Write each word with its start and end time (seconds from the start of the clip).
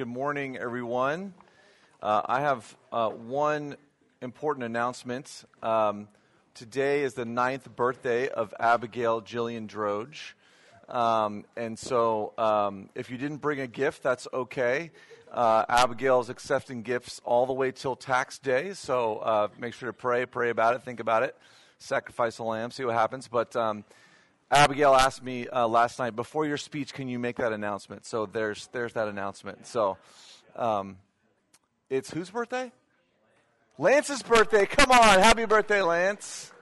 Good 0.00 0.08
morning, 0.08 0.56
everyone. 0.56 1.34
Uh, 2.02 2.22
I 2.24 2.40
have 2.40 2.74
uh, 2.90 3.10
one 3.10 3.76
important 4.22 4.64
announcement. 4.64 5.44
Um, 5.62 6.08
today 6.54 7.02
is 7.02 7.12
the 7.12 7.26
ninth 7.26 7.68
birthday 7.76 8.28
of 8.28 8.54
Abigail 8.58 9.20
Jillian 9.20 9.68
Droge. 9.68 10.32
Um, 10.88 11.44
and 11.54 11.78
so, 11.78 12.32
um, 12.38 12.88
if 12.94 13.10
you 13.10 13.18
didn't 13.18 13.42
bring 13.42 13.60
a 13.60 13.66
gift, 13.66 14.02
that's 14.02 14.26
okay. 14.32 14.90
Uh, 15.30 15.66
Abigail 15.68 16.20
is 16.20 16.30
accepting 16.30 16.80
gifts 16.80 17.20
all 17.22 17.44
the 17.44 17.52
way 17.52 17.70
till 17.70 17.94
tax 17.94 18.38
day. 18.38 18.72
So, 18.72 19.18
uh, 19.18 19.48
make 19.58 19.74
sure 19.74 19.90
to 19.90 19.92
pray, 19.92 20.24
pray 20.24 20.48
about 20.48 20.74
it, 20.76 20.82
think 20.82 21.00
about 21.00 21.24
it, 21.24 21.36
sacrifice 21.78 22.38
a 22.38 22.42
lamb, 22.42 22.70
see 22.70 22.86
what 22.86 22.94
happens. 22.94 23.28
But 23.28 23.54
um, 23.54 23.84
Abigail 24.50 24.94
asked 24.94 25.22
me 25.22 25.46
uh, 25.46 25.68
last 25.68 26.00
night, 26.00 26.16
before 26.16 26.44
your 26.44 26.56
speech, 26.56 26.92
can 26.92 27.08
you 27.08 27.20
make 27.20 27.36
that 27.36 27.52
announcement? 27.52 28.04
So 28.04 28.26
there's 28.26 28.68
there's 28.72 28.94
that 28.94 29.06
announcement. 29.06 29.66
So 29.66 29.96
um, 30.56 30.96
it's 31.88 32.10
whose 32.10 32.30
birthday? 32.30 32.72
Lance's 33.78 34.22
birthday. 34.22 34.66
Come 34.66 34.90
on, 34.90 35.20
happy 35.20 35.44
birthday, 35.44 35.82
Lance. 35.82 36.52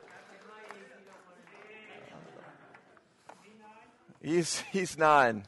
He's 4.20 4.60
he's 4.70 4.98
nine. 4.98 5.44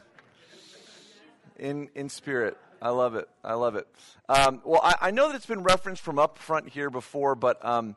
In 1.58 1.90
in 1.94 2.08
spirit. 2.08 2.56
I 2.80 2.88
love 2.88 3.14
it. 3.16 3.28
I 3.44 3.52
love 3.54 3.76
it. 3.76 3.86
Um, 4.30 4.62
well, 4.64 4.80
I, 4.82 4.94
I, 5.02 5.10
know 5.10 5.28
that 5.28 5.36
it's 5.36 5.44
been 5.44 5.62
referenced 5.62 6.00
from 6.00 6.18
up 6.18 6.38
front 6.38 6.70
here 6.70 6.88
before, 6.88 7.34
but 7.34 7.62
um, 7.62 7.94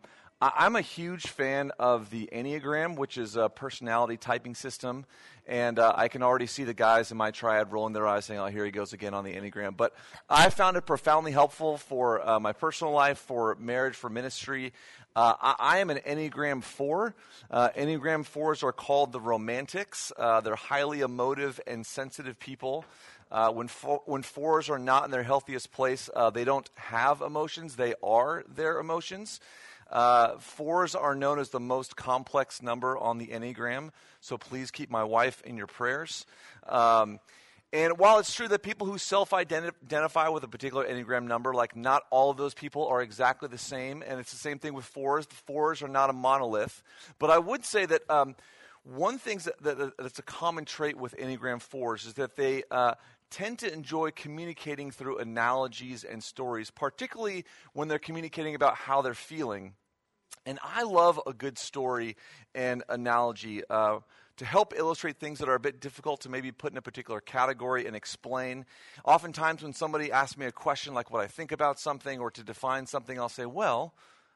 I'm 0.55 0.75
a 0.75 0.81
huge 0.81 1.27
fan 1.27 1.71
of 1.79 2.09
the 2.09 2.27
Enneagram, 2.33 2.97
which 2.97 3.17
is 3.17 3.37
a 3.37 3.47
personality 3.47 4.17
typing 4.17 4.55
system. 4.55 5.05
And 5.45 5.79
uh, 5.79 5.93
I 5.95 6.09
can 6.09 6.21
already 6.21 6.47
see 6.47 6.65
the 6.65 6.73
guys 6.73 7.11
in 7.11 7.17
my 7.17 7.31
triad 7.31 7.71
rolling 7.71 7.93
their 7.93 8.07
eyes 8.07 8.25
saying, 8.25 8.39
oh, 8.39 8.47
here 8.47 8.65
he 8.65 8.71
goes 8.71 8.91
again 8.91 9.13
on 9.13 9.23
the 9.23 9.35
Enneagram. 9.35 9.77
But 9.77 9.93
I 10.29 10.49
found 10.49 10.75
it 10.75 10.85
profoundly 10.85 11.31
helpful 11.31 11.77
for 11.77 12.27
uh, 12.27 12.39
my 12.41 12.51
personal 12.51 12.91
life, 12.91 13.19
for 13.19 13.55
marriage, 13.55 13.95
for 13.95 14.09
ministry. 14.09 14.73
Uh, 15.15 15.33
I, 15.41 15.55
I, 15.59 15.77
am 15.77 15.89
an 15.89 15.99
Enneagram 15.99 16.61
4. 16.61 17.15
Uh, 17.49 17.69
Enneagram 17.77 18.27
4s 18.27 18.63
are 18.63 18.73
called 18.73 19.11
the 19.11 19.21
romantics. 19.21 20.11
Uh, 20.17 20.41
they're 20.41 20.55
highly 20.55 21.01
emotive 21.01 21.61
and 21.67 21.85
sensitive 21.85 22.37
people. 22.39 22.83
Uh, 23.31 23.51
when, 23.51 23.67
when 24.05 24.23
fours 24.23 24.69
are 24.69 24.79
not 24.79 25.05
in 25.05 25.11
their 25.11 25.23
healthiest 25.23 25.71
place, 25.71 26.09
they 26.33 26.43
don't 26.43 26.69
have 26.75 27.21
emotions, 27.21 27.75
they 27.77 27.93
are 28.03 28.43
their 28.47 28.79
emotions. 28.79 29.39
Uh, 29.93 30.39
fours 30.39 30.95
are 30.95 31.13
known 31.13 31.37
as 31.37 31.49
the 31.49 31.59
most 31.59 31.95
complex 31.95 32.63
number 32.63 32.97
on 32.97 33.19
the 33.19 33.27
Enneagram, 33.27 33.91
so 34.21 34.39
please 34.39 34.71
keep 34.71 34.89
my 34.89 35.03
wife 35.03 35.43
in 35.45 35.55
your 35.55 35.67
prayers. 35.67 36.25
Um, 36.67 37.19
and 37.71 37.99
while 37.99 38.17
it's 38.17 38.33
true 38.33 38.47
that 38.47 38.63
people 38.63 38.87
who 38.87 38.97
self 38.97 39.33
identify 39.33 40.29
with 40.29 40.43
a 40.43 40.47
particular 40.47 40.83
Enneagram 40.83 41.25
number, 41.27 41.53
like 41.53 41.75
not 41.75 42.03
all 42.09 42.31
of 42.31 42.37
those 42.37 42.55
people 42.55 42.87
are 42.87 43.03
exactly 43.03 43.47
the 43.47 43.57
same, 43.59 44.03
and 44.05 44.19
it's 44.19 44.31
the 44.31 44.37
same 44.37 44.57
thing 44.57 44.73
with 44.73 44.85
fours. 44.85 45.27
The 45.27 45.35
fours 45.35 45.83
are 45.83 45.87
not 45.87 46.09
a 46.09 46.13
monolith. 46.13 46.81
But 47.19 47.29
I 47.29 47.37
would 47.37 47.63
say 47.63 47.85
that 47.85 48.01
um, 48.09 48.35
one 48.83 49.19
thing 49.19 49.41
that, 49.61 49.77
that, 49.77 49.93
that's 49.99 50.19
a 50.19 50.23
common 50.23 50.65
trait 50.65 50.97
with 50.97 51.15
Enneagram 51.17 51.61
fours 51.61 52.05
is 52.05 52.15
that 52.15 52.35
they 52.35 52.63
uh, 52.71 52.95
tend 53.29 53.59
to 53.59 53.71
enjoy 53.71 54.09
communicating 54.09 54.89
through 54.89 55.19
analogies 55.19 56.03
and 56.03 56.23
stories, 56.23 56.71
particularly 56.71 57.45
when 57.73 57.87
they're 57.87 57.99
communicating 57.99 58.55
about 58.55 58.75
how 58.75 59.03
they're 59.03 59.13
feeling. 59.13 59.73
And 60.45 60.59
I 60.61 60.83
love 60.83 61.19
a 61.25 61.33
good 61.33 61.57
story 61.57 62.17
and 62.53 62.83
analogy 62.89 63.63
uh, 63.69 63.99
to 64.37 64.45
help 64.45 64.73
illustrate 64.75 65.17
things 65.17 65.39
that 65.39 65.47
are 65.47 65.55
a 65.55 65.59
bit 65.59 65.79
difficult 65.79 66.21
to 66.21 66.29
maybe 66.29 66.51
put 66.51 66.71
in 66.71 66.77
a 66.77 66.81
particular 66.81 67.21
category 67.21 67.85
and 67.85 67.95
explain. 67.95 68.65
Oftentimes, 69.05 69.63
when 69.63 69.73
somebody 69.73 70.11
asks 70.11 70.37
me 70.37 70.45
a 70.45 70.51
question 70.51 70.93
like 70.93 71.11
what 71.11 71.21
I 71.21 71.27
think 71.27 71.51
about 71.51 71.79
something 71.79 72.19
or 72.19 72.31
to 72.31 72.43
define 72.43 72.87
something, 72.87 73.19
I'll 73.19 73.29
say, 73.29 73.45
well, 73.45 73.93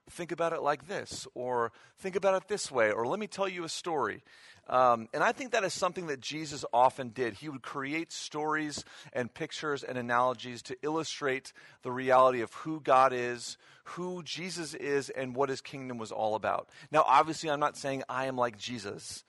think 0.10 0.32
about 0.32 0.54
it 0.54 0.62
like 0.62 0.88
this, 0.88 1.28
or 1.34 1.72
think 2.00 2.16
about 2.16 2.42
it 2.42 2.48
this 2.48 2.72
way, 2.72 2.92
or 2.92 3.08
let 3.08 3.20
me 3.20 3.28
tell 3.28 3.48
you 3.48 3.64
a 3.64 3.70
story. 3.70 4.24
Um, 4.70 5.08
and 5.14 5.24
I 5.24 5.32
think 5.32 5.52
that 5.52 5.64
is 5.64 5.74
something 5.74 6.08
that 6.08 6.20
Jesus 6.20 6.66
often 6.74 7.10
did. 7.10 7.36
He 7.36 7.48
would 7.48 7.62
create 7.62 8.12
stories 8.12 8.84
and 9.14 9.34
pictures 9.34 9.84
and 9.84 9.98
analogies 9.98 10.62
to 10.64 10.78
illustrate 10.82 11.54
the 11.84 11.92
reality 11.92 12.42
of 12.42 12.54
who 12.54 12.82
God 12.82 13.14
is, 13.14 13.58
who 13.84 14.24
Jesus 14.24 14.74
is, 14.74 15.10
and 15.10 15.36
what 15.36 15.50
his 15.50 15.62
kingdom 15.62 15.98
was 15.98 16.12
all 16.12 16.36
about. 16.36 16.68
Now, 16.92 17.04
obviously, 17.08 17.50
I'm 17.50 17.62
not 17.62 17.78
saying 17.78 18.04
I 18.10 18.26
am 18.26 18.36
like 18.36 18.58
Jesus. 18.58 19.24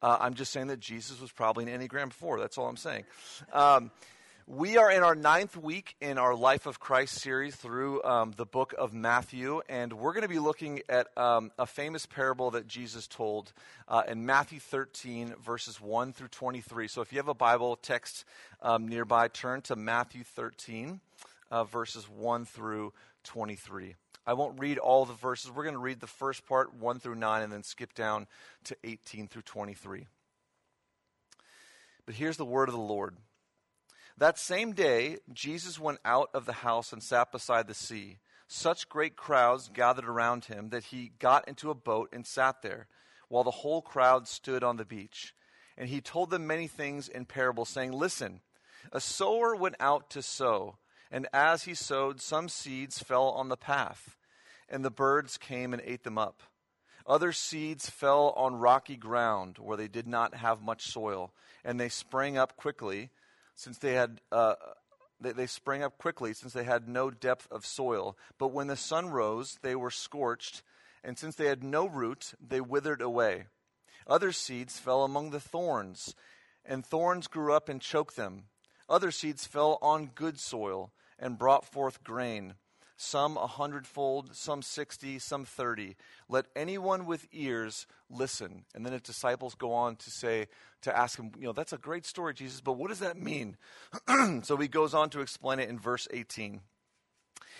Uh, 0.00 0.16
I'm 0.20 0.34
just 0.34 0.52
saying 0.52 0.68
that 0.68 0.80
Jesus 0.80 1.20
was 1.20 1.32
probably 1.32 1.70
an 1.70 1.80
Enneagram 1.80 2.12
4. 2.12 2.40
That's 2.40 2.56
all 2.56 2.68
I'm 2.68 2.76
saying. 2.76 3.04
Um, 3.52 3.90
we 4.48 4.78
are 4.78 4.90
in 4.90 5.02
our 5.02 5.14
ninth 5.14 5.58
week 5.58 5.94
in 6.00 6.16
our 6.16 6.34
Life 6.34 6.64
of 6.64 6.80
Christ 6.80 7.16
series 7.16 7.54
through 7.54 8.02
um, 8.02 8.32
the 8.34 8.46
book 8.46 8.74
of 8.78 8.94
Matthew, 8.94 9.60
and 9.68 9.92
we're 9.92 10.14
going 10.14 10.22
to 10.22 10.28
be 10.28 10.38
looking 10.38 10.80
at 10.88 11.06
um, 11.18 11.50
a 11.58 11.66
famous 11.66 12.06
parable 12.06 12.52
that 12.52 12.66
Jesus 12.66 13.06
told 13.06 13.52
uh, 13.88 14.04
in 14.08 14.24
Matthew 14.24 14.58
13, 14.58 15.34
verses 15.44 15.82
1 15.82 16.14
through 16.14 16.28
23. 16.28 16.88
So 16.88 17.02
if 17.02 17.12
you 17.12 17.18
have 17.18 17.28
a 17.28 17.34
Bible 17.34 17.76
text 17.76 18.24
um, 18.62 18.88
nearby, 18.88 19.28
turn 19.28 19.60
to 19.62 19.76
Matthew 19.76 20.24
13, 20.24 20.98
uh, 21.50 21.64
verses 21.64 22.08
1 22.08 22.46
through 22.46 22.94
23. 23.24 23.96
I 24.26 24.32
won't 24.32 24.58
read 24.58 24.78
all 24.78 25.04
the 25.04 25.12
verses. 25.12 25.50
We're 25.50 25.64
going 25.64 25.74
to 25.74 25.78
read 25.78 26.00
the 26.00 26.06
first 26.06 26.46
part, 26.46 26.72
1 26.74 27.00
through 27.00 27.16
9, 27.16 27.42
and 27.42 27.52
then 27.52 27.64
skip 27.64 27.92
down 27.92 28.26
to 28.64 28.76
18 28.82 29.28
through 29.28 29.42
23. 29.42 30.06
But 32.06 32.14
here's 32.14 32.38
the 32.38 32.46
word 32.46 32.70
of 32.70 32.74
the 32.74 32.80
Lord. 32.80 33.14
That 34.18 34.36
same 34.36 34.72
day, 34.72 35.18
Jesus 35.32 35.78
went 35.78 36.00
out 36.04 36.30
of 36.34 36.44
the 36.44 36.52
house 36.52 36.92
and 36.92 37.00
sat 37.00 37.30
beside 37.30 37.68
the 37.68 37.74
sea. 37.74 38.18
Such 38.48 38.88
great 38.88 39.14
crowds 39.14 39.70
gathered 39.72 40.06
around 40.06 40.46
him 40.46 40.70
that 40.70 40.84
he 40.84 41.12
got 41.20 41.46
into 41.46 41.70
a 41.70 41.76
boat 41.76 42.08
and 42.12 42.26
sat 42.26 42.60
there, 42.60 42.88
while 43.28 43.44
the 43.44 43.52
whole 43.52 43.80
crowd 43.80 44.26
stood 44.26 44.64
on 44.64 44.76
the 44.76 44.84
beach. 44.84 45.34
And 45.76 45.88
he 45.88 46.00
told 46.00 46.30
them 46.30 46.48
many 46.48 46.66
things 46.66 47.08
in 47.08 47.26
parables, 47.26 47.68
saying, 47.68 47.92
Listen, 47.92 48.40
a 48.90 49.00
sower 49.00 49.54
went 49.54 49.76
out 49.78 50.10
to 50.10 50.22
sow, 50.22 50.78
and 51.12 51.28
as 51.32 51.62
he 51.62 51.74
sowed, 51.74 52.20
some 52.20 52.48
seeds 52.48 52.98
fell 52.98 53.28
on 53.28 53.48
the 53.48 53.56
path, 53.56 54.16
and 54.68 54.84
the 54.84 54.90
birds 54.90 55.38
came 55.38 55.72
and 55.72 55.82
ate 55.84 56.02
them 56.02 56.18
up. 56.18 56.42
Other 57.06 57.30
seeds 57.30 57.88
fell 57.88 58.30
on 58.36 58.56
rocky 58.56 58.96
ground 58.96 59.58
where 59.58 59.76
they 59.76 59.88
did 59.88 60.08
not 60.08 60.34
have 60.34 60.60
much 60.60 60.88
soil, 60.88 61.32
and 61.64 61.78
they 61.78 61.88
sprang 61.88 62.36
up 62.36 62.56
quickly 62.56 63.10
since 63.58 63.78
they 63.78 63.94
had 63.94 64.20
uh, 64.30 64.54
they, 65.20 65.32
they 65.32 65.46
sprang 65.46 65.82
up 65.82 65.98
quickly 65.98 66.32
since 66.32 66.52
they 66.52 66.62
had 66.62 66.88
no 66.88 67.10
depth 67.10 67.48
of 67.50 67.66
soil. 67.66 68.16
But 68.38 68.52
when 68.52 68.68
the 68.68 68.76
sun 68.76 69.10
rose, 69.10 69.58
they 69.62 69.74
were 69.74 69.90
scorched, 69.90 70.62
and 71.02 71.18
since 71.18 71.34
they 71.34 71.46
had 71.46 71.64
no 71.64 71.86
root, 71.86 72.34
they 72.40 72.60
withered 72.60 73.02
away. 73.02 73.46
Other 74.06 74.30
seeds 74.30 74.78
fell 74.78 75.02
among 75.02 75.30
the 75.30 75.40
thorns, 75.40 76.14
and 76.64 76.86
thorns 76.86 77.26
grew 77.26 77.52
up 77.52 77.68
and 77.68 77.80
choked 77.80 78.14
them. 78.16 78.44
Other 78.88 79.10
seeds 79.10 79.44
fell 79.44 79.78
on 79.82 80.12
good 80.14 80.38
soil 80.38 80.92
and 81.18 81.36
brought 81.36 81.66
forth 81.66 82.04
grain 82.04 82.54
some 82.98 83.36
a 83.36 83.46
hundredfold, 83.46 84.34
some 84.34 84.60
sixty, 84.60 85.18
some 85.18 85.44
thirty. 85.44 85.96
Let 86.28 86.46
anyone 86.54 87.06
with 87.06 87.26
ears 87.32 87.86
listen. 88.10 88.64
And 88.74 88.84
then 88.84 88.92
his 88.92 89.02
disciples 89.02 89.54
go 89.54 89.72
on 89.72 89.96
to 89.96 90.10
say, 90.10 90.48
to 90.82 90.96
ask 90.96 91.18
him, 91.18 91.30
you 91.38 91.46
know, 91.46 91.52
that's 91.52 91.72
a 91.72 91.78
great 91.78 92.04
story, 92.04 92.34
Jesus, 92.34 92.60
but 92.60 92.74
what 92.74 92.88
does 92.88 92.98
that 92.98 93.16
mean? 93.16 93.56
so 94.42 94.56
he 94.56 94.68
goes 94.68 94.94
on 94.94 95.10
to 95.10 95.20
explain 95.20 95.60
it 95.60 95.68
in 95.68 95.78
verse 95.78 96.08
18. 96.12 96.60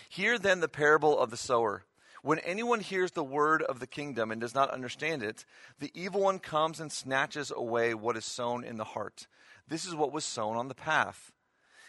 Hear 0.08 0.38
then 0.38 0.60
the 0.60 0.68
parable 0.68 1.18
of 1.18 1.30
the 1.30 1.36
sower. 1.36 1.84
When 2.22 2.40
anyone 2.40 2.80
hears 2.80 3.12
the 3.12 3.22
word 3.22 3.62
of 3.62 3.78
the 3.78 3.86
kingdom 3.86 4.32
and 4.32 4.40
does 4.40 4.54
not 4.54 4.70
understand 4.70 5.22
it, 5.22 5.44
the 5.78 5.92
evil 5.94 6.22
one 6.22 6.40
comes 6.40 6.80
and 6.80 6.90
snatches 6.90 7.52
away 7.54 7.94
what 7.94 8.16
is 8.16 8.24
sown 8.24 8.64
in 8.64 8.76
the 8.76 8.84
heart. 8.84 9.28
This 9.68 9.84
is 9.84 9.94
what 9.94 10.12
was 10.12 10.24
sown 10.24 10.56
on 10.56 10.66
the 10.66 10.74
path. 10.74 11.32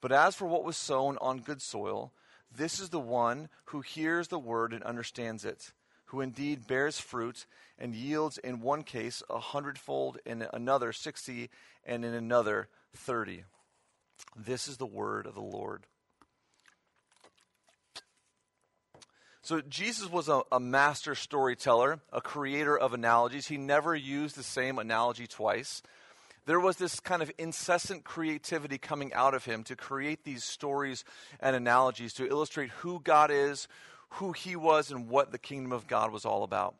But 0.00 0.12
as 0.12 0.34
for 0.34 0.46
what 0.46 0.64
was 0.64 0.76
sown 0.76 1.18
on 1.20 1.40
good 1.40 1.60
soil, 1.60 2.12
this 2.54 2.80
is 2.80 2.90
the 2.90 3.00
one 3.00 3.48
who 3.66 3.80
hears 3.80 4.28
the 4.28 4.38
word 4.38 4.72
and 4.72 4.82
understands 4.82 5.44
it, 5.44 5.72
who 6.06 6.20
indeed 6.20 6.66
bears 6.66 6.98
fruit 6.98 7.46
and 7.78 7.94
yields 7.94 8.38
in 8.38 8.60
one 8.60 8.82
case 8.82 9.22
a 9.28 9.38
hundredfold, 9.38 10.18
in 10.24 10.46
another 10.52 10.92
sixty, 10.92 11.50
and 11.84 12.04
in 12.04 12.14
another 12.14 12.68
thirty. 12.94 13.44
This 14.36 14.68
is 14.68 14.78
the 14.78 14.86
word 14.86 15.26
of 15.26 15.34
the 15.34 15.40
Lord. 15.40 15.84
So, 19.42 19.62
Jesus 19.62 20.10
was 20.10 20.28
a, 20.28 20.42
a, 20.52 20.60
master 20.60 21.14
storyteller, 21.14 22.00
a 22.12 22.20
creator 22.20 22.76
of 22.76 22.92
analogies. 22.92 23.46
He 23.48 23.56
never 23.56 23.94
used 23.94 24.36
the 24.36 24.42
same 24.42 24.78
analogy 24.78 25.26
twice. 25.26 25.82
There 26.48 26.58
was 26.58 26.78
this 26.78 26.98
kind 26.98 27.20
of 27.20 27.30
incessant 27.36 28.04
creativity 28.04 28.78
coming 28.78 29.12
out 29.12 29.34
of 29.34 29.44
him 29.44 29.64
to 29.64 29.76
create 29.76 30.24
these 30.24 30.42
stories 30.42 31.04
and 31.40 31.54
analogies 31.54 32.14
to 32.14 32.26
illustrate 32.26 32.70
who 32.70 33.00
God 33.04 33.30
is, 33.30 33.68
who 34.12 34.32
he 34.32 34.56
was, 34.56 34.90
and 34.90 35.10
what 35.10 35.30
the 35.30 35.36
kingdom 35.36 35.72
of 35.72 35.86
God 35.86 36.10
was 36.10 36.24
all 36.24 36.44
about. 36.44 36.74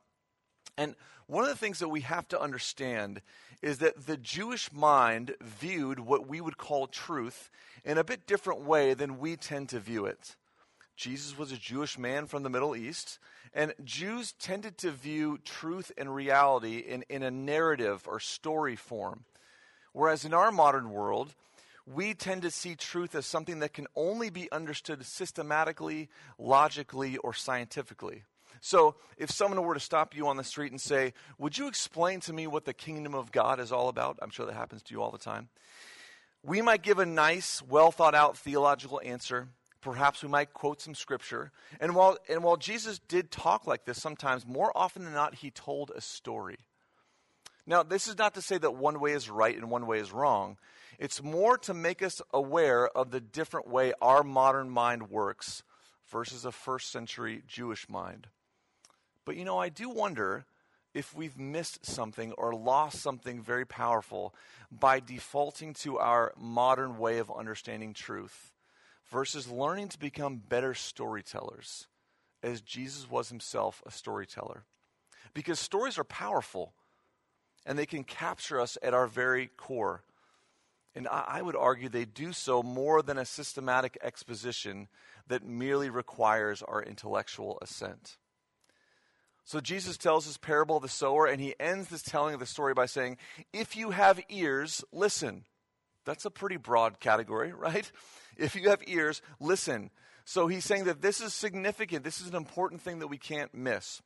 And 0.78 0.94
one 1.26 1.44
of 1.44 1.50
the 1.50 1.54
things 1.54 1.80
that 1.80 1.90
we 1.90 2.00
have 2.00 2.26
to 2.28 2.40
understand 2.40 3.20
is 3.60 3.76
that 3.80 4.06
the 4.06 4.16
Jewish 4.16 4.72
mind 4.72 5.34
viewed 5.42 6.00
what 6.00 6.26
we 6.26 6.40
would 6.40 6.56
call 6.56 6.86
truth 6.86 7.50
in 7.84 7.98
a 7.98 8.04
bit 8.04 8.26
different 8.26 8.62
way 8.62 8.94
than 8.94 9.18
we 9.18 9.36
tend 9.36 9.68
to 9.68 9.80
view 9.80 10.06
it. 10.06 10.36
Jesus 10.96 11.36
was 11.36 11.52
a 11.52 11.58
Jewish 11.58 11.98
man 11.98 12.24
from 12.24 12.42
the 12.42 12.48
Middle 12.48 12.74
East, 12.74 13.18
and 13.52 13.74
Jews 13.84 14.32
tended 14.32 14.78
to 14.78 14.90
view 14.90 15.36
truth 15.44 15.92
and 15.98 16.14
reality 16.14 16.78
in, 16.78 17.04
in 17.10 17.22
a 17.22 17.30
narrative 17.30 18.08
or 18.08 18.18
story 18.18 18.74
form. 18.74 19.26
Whereas 19.92 20.24
in 20.24 20.34
our 20.34 20.50
modern 20.50 20.90
world, 20.90 21.34
we 21.86 22.14
tend 22.14 22.42
to 22.42 22.50
see 22.50 22.74
truth 22.74 23.14
as 23.14 23.26
something 23.26 23.60
that 23.60 23.72
can 23.72 23.86
only 23.96 24.30
be 24.30 24.50
understood 24.52 25.04
systematically, 25.04 26.08
logically, 26.38 27.16
or 27.18 27.32
scientifically. 27.32 28.24
So, 28.60 28.96
if 29.16 29.30
someone 29.30 29.62
were 29.62 29.74
to 29.74 29.80
stop 29.80 30.16
you 30.16 30.26
on 30.26 30.36
the 30.36 30.44
street 30.44 30.72
and 30.72 30.80
say, 30.80 31.14
Would 31.38 31.56
you 31.56 31.68
explain 31.68 32.20
to 32.20 32.32
me 32.32 32.46
what 32.46 32.64
the 32.64 32.74
kingdom 32.74 33.14
of 33.14 33.32
God 33.32 33.60
is 33.60 33.72
all 33.72 33.88
about? 33.88 34.18
I'm 34.20 34.30
sure 34.30 34.46
that 34.46 34.54
happens 34.54 34.82
to 34.84 34.94
you 34.94 35.00
all 35.00 35.10
the 35.10 35.18
time. 35.18 35.48
We 36.42 36.60
might 36.60 36.82
give 36.82 36.98
a 36.98 37.06
nice, 37.06 37.62
well 37.62 37.92
thought 37.92 38.14
out 38.14 38.36
theological 38.36 39.00
answer. 39.04 39.48
Perhaps 39.80 40.22
we 40.22 40.28
might 40.28 40.52
quote 40.52 40.80
some 40.80 40.94
scripture. 40.94 41.52
And 41.80 41.94
while, 41.94 42.18
and 42.28 42.42
while 42.42 42.56
Jesus 42.56 42.98
did 42.98 43.30
talk 43.30 43.66
like 43.66 43.84
this 43.84 44.02
sometimes, 44.02 44.44
more 44.44 44.72
often 44.76 45.04
than 45.04 45.14
not, 45.14 45.36
he 45.36 45.50
told 45.50 45.92
a 45.94 46.00
story. 46.00 46.58
Now, 47.68 47.82
this 47.82 48.08
is 48.08 48.16
not 48.16 48.32
to 48.32 48.40
say 48.40 48.56
that 48.56 48.76
one 48.76 48.98
way 48.98 49.12
is 49.12 49.28
right 49.28 49.54
and 49.54 49.70
one 49.70 49.86
way 49.86 49.98
is 49.98 50.10
wrong. 50.10 50.56
It's 50.98 51.22
more 51.22 51.58
to 51.58 51.74
make 51.74 52.02
us 52.02 52.22
aware 52.32 52.88
of 52.88 53.10
the 53.10 53.20
different 53.20 53.68
way 53.68 53.92
our 54.00 54.24
modern 54.24 54.70
mind 54.70 55.10
works 55.10 55.62
versus 56.10 56.46
a 56.46 56.50
first 56.50 56.90
century 56.90 57.42
Jewish 57.46 57.86
mind. 57.86 58.28
But 59.26 59.36
you 59.36 59.44
know, 59.44 59.58
I 59.58 59.68
do 59.68 59.90
wonder 59.90 60.46
if 60.94 61.14
we've 61.14 61.38
missed 61.38 61.84
something 61.84 62.32
or 62.32 62.54
lost 62.54 63.02
something 63.02 63.42
very 63.42 63.66
powerful 63.66 64.34
by 64.72 64.98
defaulting 64.98 65.74
to 65.74 65.98
our 65.98 66.32
modern 66.38 66.96
way 66.96 67.18
of 67.18 67.30
understanding 67.30 67.92
truth 67.92 68.54
versus 69.10 69.46
learning 69.46 69.88
to 69.88 69.98
become 69.98 70.36
better 70.48 70.72
storytellers, 70.72 71.86
as 72.42 72.62
Jesus 72.62 73.10
was 73.10 73.28
himself 73.28 73.82
a 73.84 73.90
storyteller. 73.90 74.64
Because 75.34 75.60
stories 75.60 75.98
are 75.98 76.04
powerful 76.04 76.72
and 77.68 77.78
they 77.78 77.86
can 77.86 78.02
capture 78.02 78.58
us 78.58 78.78
at 78.82 78.94
our 78.94 79.06
very 79.06 79.50
core. 79.58 80.02
And 80.94 81.06
I, 81.06 81.42
would 81.42 81.54
argue 81.54 81.88
they 81.88 82.06
do 82.06 82.32
so 82.32 82.62
more 82.62 83.02
than 83.02 83.18
a 83.18 83.26
systematic 83.26 83.98
exposition 84.02 84.88
that 85.28 85.46
merely 85.46 85.90
requires 85.90 86.62
our 86.62 86.82
intellectual 86.82 87.58
assent. 87.60 88.16
So 89.44 89.60
Jesus 89.60 89.98
tells 89.98 90.24
his 90.24 90.38
parable 90.38 90.78
of 90.78 90.82
the 90.82 90.88
sower, 90.88 91.26
and 91.26 91.40
he 91.40 91.54
ends 91.60 91.88
this 91.88 92.02
telling 92.02 92.34
of 92.34 92.40
the 92.40 92.46
story 92.46 92.72
by 92.72 92.86
saying, 92.86 93.18
If 93.52 93.76
you 93.76 93.90
have 93.90 94.18
ears, 94.30 94.82
listen. 94.90 95.44
That's 96.06 96.24
a 96.24 96.30
pretty 96.30 96.56
broad 96.56 97.00
category, 97.00 97.52
right? 97.56 97.90
If 98.38 98.56
you 98.56 98.70
have 98.70 98.82
ears, 98.86 99.20
listen. 99.40 99.90
So 100.24 100.46
he's 100.46 100.64
saying 100.64 100.84
that 100.84 101.02
this 101.02 101.20
is 101.20 101.34
significant. 101.34 102.02
This 102.02 102.20
is 102.20 102.28
an 102.28 102.34
important 102.34 102.80
thing 102.80 103.00
that 103.00 103.08
we 103.08 103.18
can't 103.18 103.54
miss. 103.54 104.00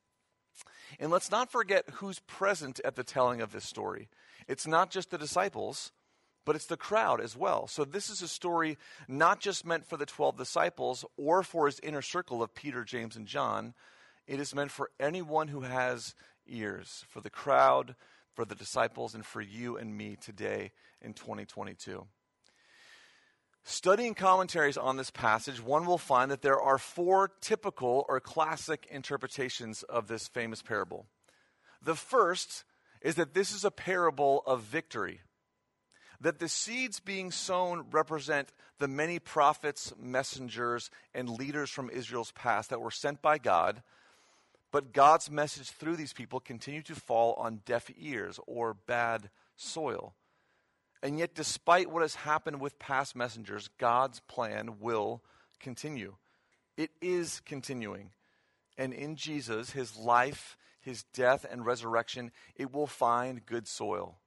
And 1.01 1.11
let's 1.11 1.31
not 1.31 1.51
forget 1.51 1.89
who's 1.95 2.19
present 2.21 2.81
at 2.85 2.97
the 2.97 3.05
telling 3.05 3.41
of 3.41 3.53
this 3.53 3.65
story. 3.65 4.09
It's 4.49 4.67
not 4.67 4.91
just 4.91 5.11
the 5.11 5.19
disciples, 5.19 5.93
but 6.45 6.57
it's 6.57 6.67
the 6.67 6.77
crowd 6.77 7.21
as 7.21 7.37
well. 7.37 7.67
So 7.67 7.85
this 7.85 8.11
is 8.11 8.23
a 8.23 8.29
story 8.29 8.77
not 9.09 9.41
just 9.41 9.65
meant 9.65 9.87
for 9.87 9.97
the 9.97 10.07
12 10.07 10.37
disciples 10.37 11.05
or 11.17 11.43
for 11.43 11.67
his 11.67 11.81
inner 11.81 12.03
circle 12.03 12.43
of 12.43 12.55
Peter, 12.55 12.85
James, 12.85 13.17
and 13.17 13.27
John, 13.27 13.75
it 14.27 14.41
is 14.41 14.55
meant 14.55 14.71
for 14.71 14.91
anyone 15.01 15.49
who 15.49 15.63
has 15.63 16.15
ears, 16.47 17.05
for 17.09 17.21
the 17.21 17.31
crowd, 17.31 17.97
for 18.35 18.45
the 18.45 18.55
disciples, 18.55 19.15
and 19.15 19.25
for 19.25 19.41
you 19.41 19.77
and 19.77 19.97
me 19.97 20.17
today 20.21 20.73
in 21.01 21.13
2022. 21.13 22.07
Studying 23.65 24.15
commentaries 24.15 24.77
on 24.77 24.97
this 24.97 25.11
passage, 25.11 25.63
one 25.63 25.87
will 25.87 25.99
find 25.99 26.31
that 26.31 26.43
there 26.43 26.61
are 26.61 26.79
four 26.79 27.31
typical 27.41 28.05
or 28.09 28.21
classic 28.21 28.87
interpretations 28.91 29.83
of 29.85 30.09
this 30.09 30.27
famous 30.27 30.63
parable. 30.63 31.07
The 31.81 31.95
first 31.95 32.65
is 33.01 33.15
that 33.17 33.35
this 33.35 33.53
is 33.53 33.65
a 33.65 33.71
parable 33.71 34.43
of 34.47 34.63
victory, 34.63 35.21
that 36.21 36.39
the 36.39 36.49
seeds 36.49 37.01
being 37.01 37.31
sown 37.31 37.87
represent 37.91 38.49
the 38.79 38.89
many 38.89 39.19
prophets, 39.19 39.93
messengers, 40.01 40.91
and 41.15 41.29
leaders 41.29 41.71
from 41.71 41.91
Israel's 41.91 42.33
past 42.33 42.71
that 42.71 42.81
were 42.81 42.91
sent 42.91 43.23
by 43.23 43.39
God 43.39 43.83
but 44.73 44.95
God's 44.95 45.31
message 45.31 45.71
through 45.71 45.97
these 45.97 46.15
people 46.15 46.41
continued 46.41 46.87
to 46.87 46.95
fall 46.97 47.35
on 47.35 47.61
deaf 47.67 47.91
ears 47.97 48.41
or 48.47 48.75
bad 48.75 49.31
soil. 49.55 50.15
And 51.03 51.19
yet, 51.19 51.35
despite 51.35 51.91
what 51.91 52.03
has 52.03 52.15
happened 52.15 52.61
with 52.61 52.79
past 52.79 53.17
messengers, 53.17 53.69
God's 53.79 54.21
plan 54.21 54.79
will 54.79 55.23
continue. 55.59 56.15
It 56.77 56.91
is 57.01 57.41
continuing. 57.45 58.11
And 58.79 58.93
in 58.93 59.17
Jesus, 59.17 59.71
his 59.71 59.97
life, 59.97 60.57
his 60.81 61.03
death, 61.13 61.45
and 61.51 61.67
resurrection, 61.67 62.31
it 62.55 62.73
will 62.73 62.87
find 62.87 63.45
good 63.45 63.67
soil 63.67 64.19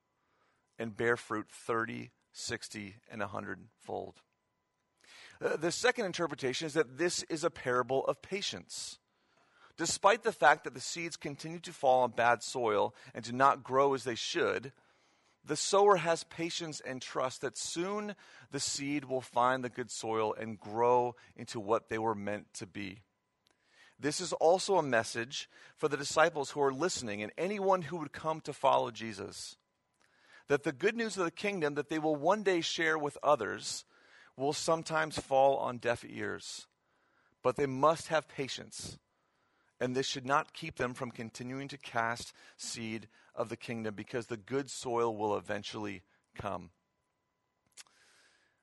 and 0.77 0.95
bear 0.95 1.15
fruit 1.15 1.47
30, 1.49 2.11
60, 2.33 2.95
and 3.09 3.21
100 3.21 3.59
fold. 3.79 4.21
Uh, 5.43 5.55
the 5.55 5.71
second 5.71 6.05
interpretation 6.05 6.65
is 6.65 6.73
that 6.73 6.97
this 6.97 7.23
is 7.23 7.43
a 7.43 7.49
parable 7.49 8.05
of 8.05 8.21
patience. 8.21 8.99
Despite 9.77 10.23
the 10.23 10.31
fact 10.31 10.63
that 10.63 10.73
the 10.73 10.79
seeds 10.79 11.17
continue 11.17 11.59
to 11.59 11.73
fall 11.73 12.03
on 12.03 12.11
bad 12.11 12.43
soil 12.43 12.95
and 13.13 13.25
do 13.25 13.33
not 13.33 13.63
grow 13.63 13.93
as 13.93 14.05
they 14.05 14.15
should, 14.15 14.71
the 15.45 15.55
sower 15.55 15.97
has 15.97 16.23
patience 16.23 16.81
and 16.81 17.01
trust 17.01 17.41
that 17.41 17.57
soon 17.57 18.15
the 18.51 18.59
seed 18.59 19.05
will 19.05 19.21
find 19.21 19.63
the 19.63 19.69
good 19.69 19.91
soil 19.91 20.33
and 20.33 20.59
grow 20.59 21.15
into 21.35 21.59
what 21.59 21.89
they 21.89 21.99
were 21.99 22.15
meant 22.15 22.53
to 22.55 22.65
be. 22.65 23.01
This 23.99 24.19
is 24.19 24.33
also 24.33 24.77
a 24.77 24.83
message 24.83 25.49
for 25.77 25.87
the 25.87 25.97
disciples 25.97 26.51
who 26.51 26.61
are 26.61 26.73
listening 26.73 27.21
and 27.21 27.31
anyone 27.37 27.83
who 27.83 27.97
would 27.97 28.11
come 28.11 28.41
to 28.41 28.53
follow 28.53 28.91
Jesus. 28.91 29.55
That 30.47 30.63
the 30.63 30.71
good 30.71 30.95
news 30.95 31.17
of 31.17 31.25
the 31.25 31.31
kingdom 31.31 31.75
that 31.75 31.89
they 31.89 31.99
will 31.99 32.15
one 32.15 32.43
day 32.43 32.61
share 32.61 32.97
with 32.97 33.17
others 33.23 33.85
will 34.35 34.53
sometimes 34.53 35.17
fall 35.17 35.57
on 35.57 35.77
deaf 35.77 36.03
ears. 36.07 36.67
But 37.41 37.55
they 37.55 37.67
must 37.67 38.07
have 38.07 38.27
patience 38.27 38.97
and 39.79 39.95
this 39.95 40.05
should 40.05 40.25
not 40.25 40.53
keep 40.53 40.77
them 40.77 40.93
from 40.93 41.11
continuing 41.11 41.67
to 41.67 41.77
cast 41.77 42.33
seed 42.57 43.07
of 43.35 43.49
the 43.49 43.57
kingdom 43.57 43.95
because 43.95 44.27
the 44.27 44.37
good 44.37 44.69
soil 44.69 45.15
will 45.15 45.35
eventually 45.35 46.03
come. 46.35 46.69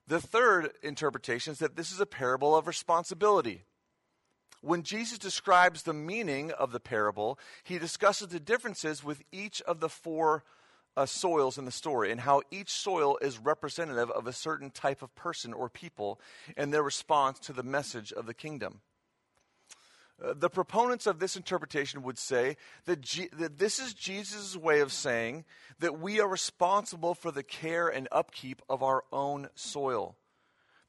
The 0.07 0.21
third 0.21 0.71
interpretation 0.83 1.52
is 1.52 1.59
that 1.61 1.76
this 1.76 1.92
is 1.92 2.00
a 2.00 2.07
parable 2.07 2.57
of 2.57 2.66
responsibility. 2.66 3.64
When 4.61 4.83
Jesus 4.83 5.19
describes 5.19 5.83
the 5.83 5.92
meaning 5.92 6.52
of 6.52 6.73
the 6.73 6.81
parable, 6.81 7.38
he 7.64 7.78
discusses 7.78 8.28
the 8.28 8.40
differences 8.40 9.02
with 9.02 9.23
each 9.33 9.61
of 9.62 9.81
the 9.81 9.88
four 9.88 10.45
uh, 10.97 11.07
soils 11.07 11.59
in 11.59 11.64
the 11.64 11.71
story 11.71 12.11
and 12.11 12.21
how 12.21 12.42
each 12.50 12.71
soil 12.71 13.19
is 13.23 13.38
representative 13.38 14.11
of 14.11 14.26
a 14.26 14.33
certain 14.33 14.71
type 14.71 15.02
of 15.02 15.14
person 15.14 15.52
or 15.52 15.69
people 15.69 16.21
and 16.57 16.73
their 16.73 16.83
response 16.83 17.38
to 17.40 17.52
the 17.52 17.62
message 17.62 18.12
of 18.12 18.26
the 18.26 18.35
kingdom. 18.35 18.83
Uh, 20.22 20.34
the 20.36 20.50
proponents 20.50 21.06
of 21.06 21.18
this 21.18 21.36
interpretation 21.36 22.02
would 22.02 22.18
say 22.18 22.56
that, 22.84 23.00
G- 23.00 23.30
that 23.32 23.58
this 23.58 23.78
is 23.78 23.94
Jesus' 23.94 24.56
way 24.56 24.80
of 24.80 24.92
saying 24.92 25.44
that 25.80 25.98
we 25.98 26.20
are 26.20 26.28
responsible 26.28 27.14
for 27.14 27.30
the 27.30 27.42
care 27.42 27.88
and 27.88 28.08
upkeep 28.12 28.62
of 28.68 28.82
our 28.82 29.04
own 29.12 29.48
soil. 29.54 30.16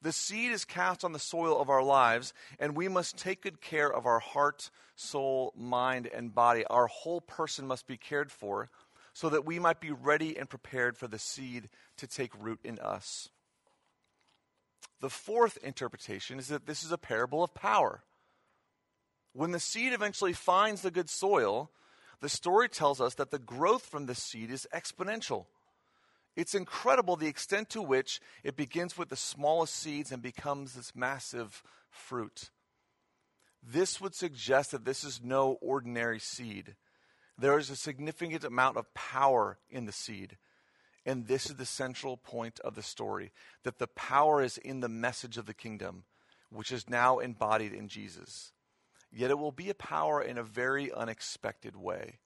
The 0.02 0.12
seed 0.12 0.52
is 0.52 0.66
cast 0.66 1.02
on 1.02 1.12
the 1.12 1.18
soil 1.18 1.58
of 1.58 1.70
our 1.70 1.82
lives, 1.82 2.34
and 2.58 2.76
we 2.76 2.88
must 2.88 3.16
take 3.16 3.42
good 3.42 3.62
care 3.62 3.90
of 3.90 4.04
our 4.04 4.18
heart, 4.18 4.70
soul, 4.96 5.54
mind, 5.56 6.06
and 6.06 6.34
body. 6.34 6.64
Our 6.66 6.86
whole 6.86 7.22
person 7.22 7.66
must 7.66 7.86
be 7.86 7.96
cared 7.96 8.30
for 8.30 8.68
so 9.14 9.30
that 9.30 9.46
we 9.46 9.58
might 9.58 9.80
be 9.80 9.92
ready 9.92 10.36
and 10.36 10.48
prepared 10.48 10.98
for 10.98 11.08
the 11.08 11.18
seed 11.18 11.70
to 11.96 12.06
take 12.06 12.32
root 12.38 12.60
in 12.62 12.78
us. 12.80 13.30
The 15.00 15.08
fourth 15.08 15.56
interpretation 15.62 16.38
is 16.38 16.48
that 16.48 16.66
this 16.66 16.84
is 16.84 16.92
a 16.92 16.98
parable 16.98 17.42
of 17.42 17.54
power. 17.54 18.02
When 19.34 19.50
the 19.50 19.60
seed 19.60 19.92
eventually 19.92 20.32
finds 20.32 20.80
the 20.82 20.92
good 20.92 21.10
soil, 21.10 21.70
the 22.20 22.28
story 22.28 22.68
tells 22.68 23.00
us 23.00 23.14
that 23.14 23.30
the 23.30 23.38
growth 23.38 23.84
from 23.84 24.06
the 24.06 24.14
seed 24.14 24.50
is 24.50 24.66
exponential. 24.72 25.46
It's 26.36 26.54
incredible 26.54 27.16
the 27.16 27.26
extent 27.26 27.68
to 27.70 27.82
which 27.82 28.20
it 28.42 28.56
begins 28.56 28.96
with 28.96 29.08
the 29.08 29.16
smallest 29.16 29.74
seeds 29.74 30.10
and 30.12 30.22
becomes 30.22 30.74
this 30.74 30.94
massive 30.94 31.62
fruit. 31.90 32.50
this 33.62 34.00
would 34.00 34.14
suggest 34.14 34.70
that 34.70 34.84
this 34.84 35.04
is 35.04 35.22
no 35.22 35.58
ordinary 35.60 36.18
seed. 36.18 36.74
There 37.38 37.58
is 37.58 37.70
a 37.70 37.76
significant 37.76 38.44
amount 38.44 38.76
of 38.76 38.92
power 38.94 39.58
in 39.70 39.86
the 39.86 39.92
seed. 39.92 40.36
And 41.06 41.26
this 41.26 41.50
is 41.50 41.56
the 41.56 41.66
central 41.66 42.16
point 42.16 42.60
of 42.60 42.74
the 42.74 42.82
story 42.82 43.32
that 43.62 43.78
the 43.78 43.86
power 43.88 44.42
is 44.42 44.58
in 44.58 44.80
the 44.80 44.88
message 44.88 45.36
of 45.36 45.46
the 45.46 45.54
kingdom, 45.54 46.04
which 46.50 46.72
is 46.72 46.88
now 46.88 47.18
embodied 47.18 47.72
in 47.72 47.88
Jesus. 47.88 48.53
Yet 49.14 49.30
it 49.30 49.38
will 49.38 49.52
be 49.52 49.70
a 49.70 49.74
power 49.74 50.20
in 50.20 50.38
a 50.38 50.42
very 50.42 50.92
unexpected 50.92 51.76
way. 51.76 52.18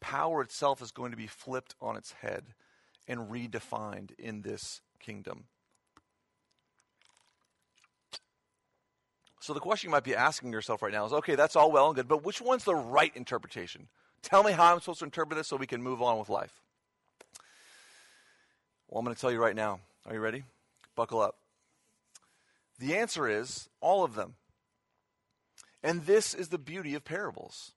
Power 0.00 0.42
itself 0.42 0.80
is 0.80 0.92
going 0.92 1.10
to 1.10 1.16
be 1.16 1.26
flipped 1.26 1.74
on 1.80 1.96
its 1.96 2.12
head 2.12 2.44
and 3.08 3.30
redefined 3.30 4.12
in 4.16 4.42
this 4.42 4.80
kingdom. 5.00 5.44
So 9.40 9.52
the 9.52 9.60
question 9.60 9.88
you 9.88 9.92
might 9.92 10.04
be 10.04 10.14
asking 10.14 10.52
yourself 10.52 10.82
right 10.82 10.92
now 10.92 11.04
is 11.04 11.12
okay, 11.12 11.34
that's 11.34 11.56
all 11.56 11.72
well 11.72 11.88
and 11.88 11.96
good, 11.96 12.08
but 12.08 12.24
which 12.24 12.40
one's 12.40 12.64
the 12.64 12.76
right 12.76 13.14
interpretation? 13.16 13.88
Tell 14.22 14.42
me 14.42 14.52
how 14.52 14.72
I'm 14.72 14.80
supposed 14.80 15.00
to 15.00 15.04
interpret 15.04 15.36
this 15.36 15.48
so 15.48 15.56
we 15.56 15.66
can 15.66 15.82
move 15.82 16.00
on 16.00 16.18
with 16.18 16.28
life. 16.28 16.62
Well, 18.88 19.00
I'm 19.00 19.04
going 19.04 19.14
to 19.14 19.20
tell 19.20 19.32
you 19.32 19.40
right 19.40 19.56
now. 19.56 19.80
Are 20.06 20.14
you 20.14 20.20
ready? 20.20 20.44
Buckle 20.94 21.20
up. 21.20 21.36
The 22.78 22.96
answer 22.96 23.28
is 23.28 23.68
all 23.80 24.04
of 24.04 24.14
them. 24.14 24.36
And 25.84 26.06
this 26.06 26.32
is 26.32 26.48
the 26.48 26.58
beauty 26.58 26.94
of 26.94 27.04
parables. 27.04 27.72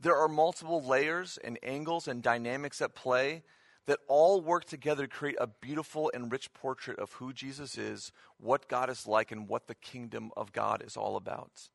There 0.00 0.16
are 0.16 0.28
multiple 0.28 0.82
layers 0.82 1.38
and 1.44 1.58
angles 1.62 2.08
and 2.08 2.22
dynamics 2.22 2.80
at 2.80 2.94
play 2.94 3.42
that 3.86 3.98
all 4.08 4.40
work 4.40 4.64
together 4.64 5.06
to 5.06 5.14
create 5.14 5.36
a 5.38 5.46
beautiful 5.46 6.10
and 6.14 6.32
rich 6.32 6.52
portrait 6.54 6.98
of 6.98 7.12
who 7.12 7.34
Jesus 7.34 7.76
is, 7.76 8.12
what 8.38 8.66
God 8.68 8.88
is 8.88 9.06
like, 9.06 9.30
and 9.30 9.46
what 9.46 9.66
the 9.66 9.74
kingdom 9.74 10.30
of 10.36 10.52
God 10.52 10.82
is 10.84 10.96
all 10.96 11.16
about. 11.16 11.68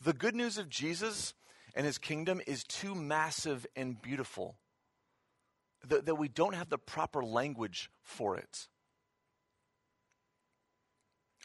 The 0.00 0.14
good 0.14 0.34
news 0.34 0.56
of 0.56 0.70
Jesus 0.70 1.34
and 1.74 1.84
his 1.84 1.98
kingdom 1.98 2.40
is 2.46 2.64
too 2.64 2.94
massive 2.94 3.66
and 3.76 4.00
beautiful 4.00 4.56
that, 5.86 6.06
that 6.06 6.14
we 6.14 6.28
don't 6.28 6.54
have 6.54 6.70
the 6.70 6.78
proper 6.78 7.22
language 7.22 7.90
for 8.02 8.36
it. 8.36 8.68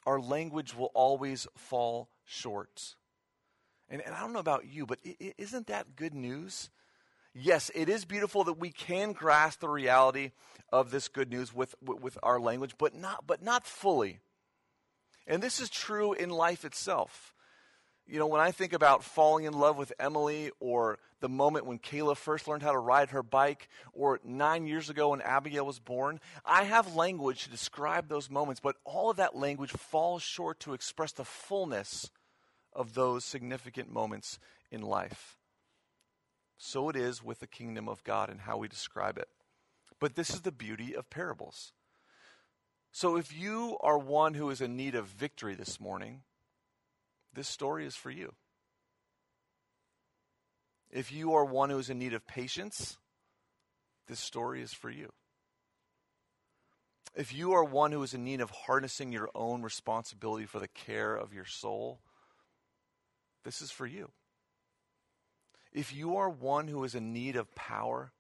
Our 0.06 0.20
language 0.20 0.76
will 0.76 0.92
always 0.94 1.48
fall 1.56 2.10
short. 2.24 2.96
And, 3.90 4.02
and 4.02 4.14
I 4.14 4.22
don't 4.22 4.34
know 4.34 4.40
about 4.40 4.66
you, 4.66 4.86
but 4.86 5.00
isn't 5.38 5.68
that 5.68 5.96
good 5.96 6.14
news? 6.14 6.70
yes, 7.36 7.70
it 7.76 7.90
is 7.90 8.06
beautiful 8.06 8.46
that 8.46 8.60
we 8.60 8.72
can 8.72 9.12
grasp 9.12 9.60
the 9.60 9.70
reality 9.70 10.32
of 10.72 10.90
this 10.90 11.08
good 11.08 11.30
news 11.30 11.54
with, 11.54 11.76
with 11.82 12.18
our 12.24 12.40
language, 12.40 12.76
but 12.78 12.96
not, 12.96 13.28
but 13.28 13.44
not 13.44 13.68
fully. 13.68 14.20
And 15.28 15.44
this 15.44 15.60
is 15.60 15.70
true 15.70 16.14
in 16.14 16.30
life 16.30 16.66
itself. 16.66 17.35
You 18.08 18.20
know, 18.20 18.28
when 18.28 18.42
I 18.42 18.52
think 18.52 18.74
about 18.74 19.04
falling 19.04 19.46
in 19.46 19.54
love 19.54 19.78
with 19.78 19.92
Emily, 20.00 20.52
or 20.60 21.00
the 21.22 21.30
moment 21.30 21.66
when 21.66 21.80
Kayla 21.80 22.16
first 22.16 22.48
learned 22.48 22.62
how 22.62 22.72
to 22.72 22.78
ride 22.78 23.10
her 23.10 23.24
bike, 23.24 23.68
or 23.94 24.20
nine 24.24 24.68
years 24.68 24.92
ago 24.92 25.10
when 25.10 25.22
Abigail 25.22 25.66
was 25.66 25.80
born, 25.80 26.20
I 26.46 26.64
have 26.64 26.96
language 26.96 27.44
to 27.44 27.50
describe 27.50 28.08
those 28.08 28.30
moments, 28.30 28.62
but 28.62 28.76
all 28.86 29.10
of 29.10 29.18
that 29.18 29.36
language 29.36 29.72
falls 29.72 30.22
short 30.22 30.60
to 30.62 30.74
express 30.74 31.14
the 31.14 31.26
fullness 31.26 32.12
of 32.74 32.94
those 32.94 33.26
significant 33.26 33.92
moments 33.92 34.38
in 34.70 34.82
life. 34.82 35.38
So 36.58 36.90
it 36.90 36.96
is 36.96 37.24
with 37.24 37.40
the 37.40 37.48
kingdom 37.48 37.90
of 37.90 38.04
God 38.04 38.30
and 38.30 38.42
how 38.42 38.58
we 38.58 38.68
describe 38.68 39.18
it. 39.18 39.30
But 40.00 40.16
this 40.16 40.30
is 40.30 40.42
the 40.42 40.52
beauty 40.52 40.96
of 40.96 41.10
parables. 41.10 41.74
So 42.92 43.18
if 43.18 43.36
you 43.36 43.78
are 43.82 43.98
one 43.98 44.36
who 44.36 44.50
is 44.52 44.62
in 44.62 44.78
need 44.78 44.94
of 44.94 45.08
victory 45.08 45.56
this 45.56 45.80
morning, 45.80 46.22
this 47.36 47.48
story 47.48 47.86
is 47.86 47.96
for 47.96 48.10
you. 48.10 48.34
If 50.90 51.12
you 51.12 51.34
are 51.34 51.46
one 51.46 51.70
who 51.70 51.78
is 51.78 51.90
in 51.90 52.00
need 52.00 52.14
of 52.14 52.26
patience, 52.26 52.98
this 54.08 54.20
story 54.20 54.62
is 54.62 54.74
for 54.74 54.90
you. 54.90 55.12
If 57.16 57.34
you 57.34 57.54
are 57.54 57.64
one 57.64 57.92
who 57.92 58.04
is 58.04 58.14
in 58.14 58.24
need 58.24 58.42
of 58.42 58.50
harnessing 58.50 59.12
your 59.12 59.30
own 59.36 59.62
responsibility 59.62 60.46
for 60.46 60.60
the 60.60 60.68
care 60.68 61.16
of 61.16 61.34
your 61.34 61.46
soul, 61.46 62.00
this 63.44 63.62
is 63.62 63.72
for 63.72 63.86
you. 63.86 64.12
If 65.74 65.94
you 65.94 66.18
are 66.18 66.30
one 66.30 66.68
who 66.68 66.84
is 66.84 66.96
in 66.96 67.14
need 67.14 67.36
of 67.36 67.54
power, 67.56 68.12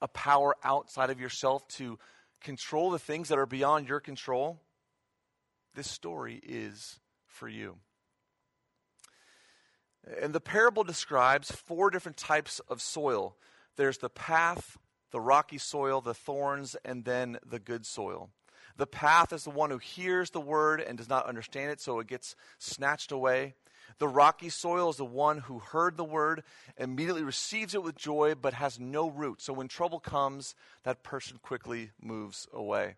a 0.00 0.08
power 0.08 0.54
outside 0.62 1.10
of 1.10 1.20
yourself 1.20 1.66
to 1.76 1.98
control 2.40 2.90
the 2.90 2.98
things 2.98 3.28
that 3.28 3.38
are 3.38 3.46
beyond 3.46 3.88
your 3.88 4.00
control, 4.00 4.60
this 5.74 5.90
story 5.90 6.40
is 6.44 7.00
for 7.26 7.48
you. 7.48 7.76
And 10.20 10.34
the 10.34 10.40
parable 10.40 10.84
describes 10.84 11.50
four 11.50 11.90
different 11.90 12.16
types 12.16 12.60
of 12.68 12.82
soil 12.82 13.36
there's 13.76 13.98
the 13.98 14.10
path, 14.10 14.78
the 15.10 15.20
rocky 15.20 15.58
soil, 15.58 16.00
the 16.00 16.14
thorns, 16.14 16.76
and 16.84 17.04
then 17.04 17.38
the 17.44 17.58
good 17.58 17.84
soil. 17.84 18.30
The 18.76 18.86
path 18.86 19.32
is 19.32 19.44
the 19.44 19.50
one 19.50 19.70
who 19.70 19.78
hears 19.78 20.30
the 20.30 20.40
word 20.40 20.80
and 20.80 20.98
does 20.98 21.08
not 21.08 21.26
understand 21.26 21.70
it, 21.70 21.80
so 21.80 21.98
it 22.00 22.06
gets 22.06 22.34
snatched 22.58 23.12
away. 23.12 23.54
The 23.98 24.08
rocky 24.08 24.48
soil 24.48 24.90
is 24.90 24.96
the 24.96 25.04
one 25.04 25.38
who 25.38 25.58
heard 25.60 25.96
the 25.96 26.04
word, 26.04 26.42
immediately 26.76 27.22
receives 27.22 27.74
it 27.74 27.82
with 27.82 27.96
joy, 27.96 28.34
but 28.34 28.54
has 28.54 28.80
no 28.80 29.08
root. 29.08 29.40
So 29.40 29.52
when 29.52 29.68
trouble 29.68 30.00
comes, 30.00 30.54
that 30.82 31.02
person 31.02 31.38
quickly 31.40 31.90
moves 32.00 32.48
away. 32.52 32.96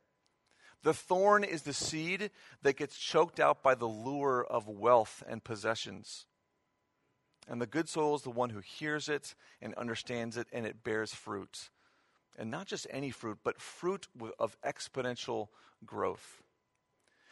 The 0.82 0.94
thorn 0.94 1.42
is 1.44 1.62
the 1.62 1.72
seed 1.72 2.30
that 2.62 2.76
gets 2.76 2.96
choked 2.96 3.40
out 3.40 3.62
by 3.62 3.74
the 3.74 3.86
lure 3.86 4.44
of 4.44 4.68
wealth 4.68 5.22
and 5.28 5.42
possessions. 5.42 6.26
And 7.48 7.60
the 7.60 7.66
good 7.66 7.88
soil 7.88 8.14
is 8.14 8.22
the 8.22 8.30
one 8.30 8.50
who 8.50 8.60
hears 8.60 9.08
it 9.08 9.34
and 9.62 9.74
understands 9.74 10.36
it, 10.36 10.48
and 10.52 10.66
it 10.66 10.82
bears 10.82 11.14
fruit. 11.14 11.70
And 12.36 12.50
not 12.50 12.66
just 12.66 12.86
any 12.90 13.10
fruit, 13.10 13.38
but 13.44 13.60
fruit 13.60 14.08
of 14.38 14.56
exponential 14.62 15.48
growth. 15.84 16.42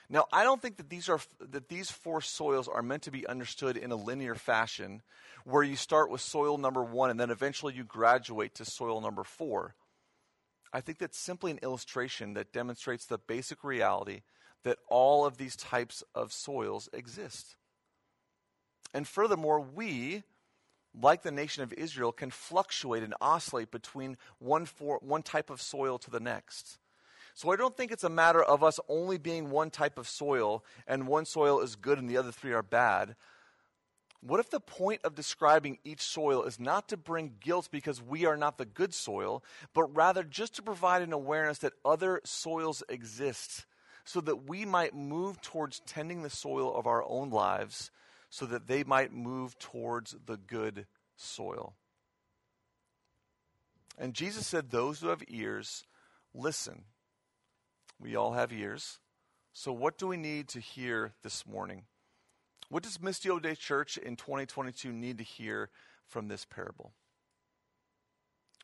Now, 0.09 0.27
I 0.33 0.45
don't 0.45 0.61
think 0.61 0.77
that 0.77 0.91
these, 0.91 1.09
are, 1.09 1.21
that 1.41 1.69
these 1.69 1.91
four 1.91 2.21
soils 2.21 2.69
are 2.69 2.83
meant 2.83 3.03
to 3.05 3.11
be 3.11 3.27
understood 3.27 3.77
in 3.77 3.91
a 3.91 3.97
linear 3.97 4.35
fashion 4.35 5.03
where 5.45 5.63
you 5.63 5.77
start 5.77 6.11
with 6.11 6.21
soil 6.21 6.59
number 6.59 6.83
one 6.83 7.11
and 7.11 7.19
then 7.19 7.31
eventually 7.31 7.75
you 7.75 7.85
graduate 7.85 8.55
to 8.57 8.65
soil 8.65 9.01
number 9.01 9.25
four. 9.25 9.75
I 10.73 10.81
think 10.81 10.99
that's 10.99 11.19
simply 11.19 11.51
an 11.53 11.61
illustration 11.63 12.35
that 12.35 12.53
demonstrates 12.53 13.07
the 13.07 13.19
basic 13.19 13.65
reality 13.65 14.23
that 14.63 14.79
all 14.89 15.25
of 15.25 15.37
these 15.37 15.57
types 15.57 16.03
of 16.15 16.33
soils 16.33 16.89
exist. 16.93 17.57
And 18.95 19.07
furthermore, 19.09 19.61
we, 19.61 20.23
like 20.99 21.23
the 21.23 21.33
nation 21.33 21.65
of 21.65 21.73
Israel, 21.73 22.13
can 22.13 22.31
fluctuate 22.31 23.03
and 23.03 23.15
oscillate 23.21 23.73
between 23.73 24.17
one, 24.39 24.65
for, 24.65 25.01
one 25.03 25.23
type 25.23 25.51
of 25.51 25.61
soil 25.61 25.99
to 25.99 26.11
the 26.11 26.21
next. 26.21 26.79
So 27.35 27.51
I 27.51 27.57
don't 27.57 27.77
think 27.77 27.91
it's 27.91 28.05
a 28.05 28.09
matter 28.09 28.43
of 28.43 28.63
us 28.63 28.79
only 28.89 29.19
being 29.19 29.51
one 29.51 29.71
type 29.71 29.99
of 29.99 30.09
soil 30.09 30.65
and 30.87 31.09
one 31.09 31.25
soil 31.25 31.61
is 31.61 31.75
good 31.75 31.99
and 31.99 32.09
the 32.09 32.17
other 32.17 32.31
three 32.31 32.53
are 32.53 32.63
bad. 32.63 33.17
What 34.21 34.41
if 34.41 34.49
the 34.49 34.61
point 34.61 35.01
of 35.05 35.17
describing 35.17 35.79
each 35.85 36.01
soil 36.01 36.45
is 36.45 36.61
not 36.61 36.89
to 36.89 36.97
bring 36.97 37.35
guilt 37.41 37.69
because 37.73 38.01
we 38.01 38.25
are 38.25 38.37
not 38.37 38.57
the 38.57 38.65
good 38.65 38.95
soil, 38.95 39.43
but 39.75 39.95
rather 39.95 40.23
just 40.23 40.55
to 40.55 40.63
provide 40.63 41.03
an 41.03 41.13
awareness 41.13 41.59
that 41.59 41.75
other 41.85 42.21
soils 42.25 42.85
exist 42.89 43.67
so 44.05 44.21
that 44.21 44.49
we 44.49 44.65
might 44.65 44.95
move 44.95 45.43
towards 45.43 45.81
tending 45.81 46.23
the 46.23 46.31
soil 46.31 46.75
of 46.75 46.87
our 46.87 47.05
own 47.07 47.31
lives 47.31 47.91
so 48.35 48.47
that 48.47 48.67
they 48.67 48.83
might 48.83 49.13
move 49.13 49.57
towards 49.61 50.17
the 50.27 50.37
good 50.37 50.87
soil? 51.15 51.77
And 53.97 54.13
Jesus 54.13 54.45
said, 54.45 54.71
Those 54.71 54.99
who 54.99 55.07
have 55.07 55.23
ears, 55.29 55.85
listen. 56.35 56.83
We 58.01 58.17
all 58.17 58.33
have 58.33 58.53
ears. 58.53 58.99
So, 59.53 59.73
what 59.73 59.99
do 59.99 60.09
we 60.09 60.17
need 60.17 60.49
to 60.49 60.59
hear 60.59 61.13
this 61.23 61.47
morning? 61.47 61.85
What 62.69 62.83
does 62.83 62.99
Missio 62.99 63.41
Dei 63.41 63.55
Church 63.55 63.99
in 63.99 64.17
2022 64.17 64.93
need 64.93 65.19
to 65.19 65.25
hear 65.25 65.71
from 66.09 66.27
this 66.27 66.45
parable? 66.45 66.93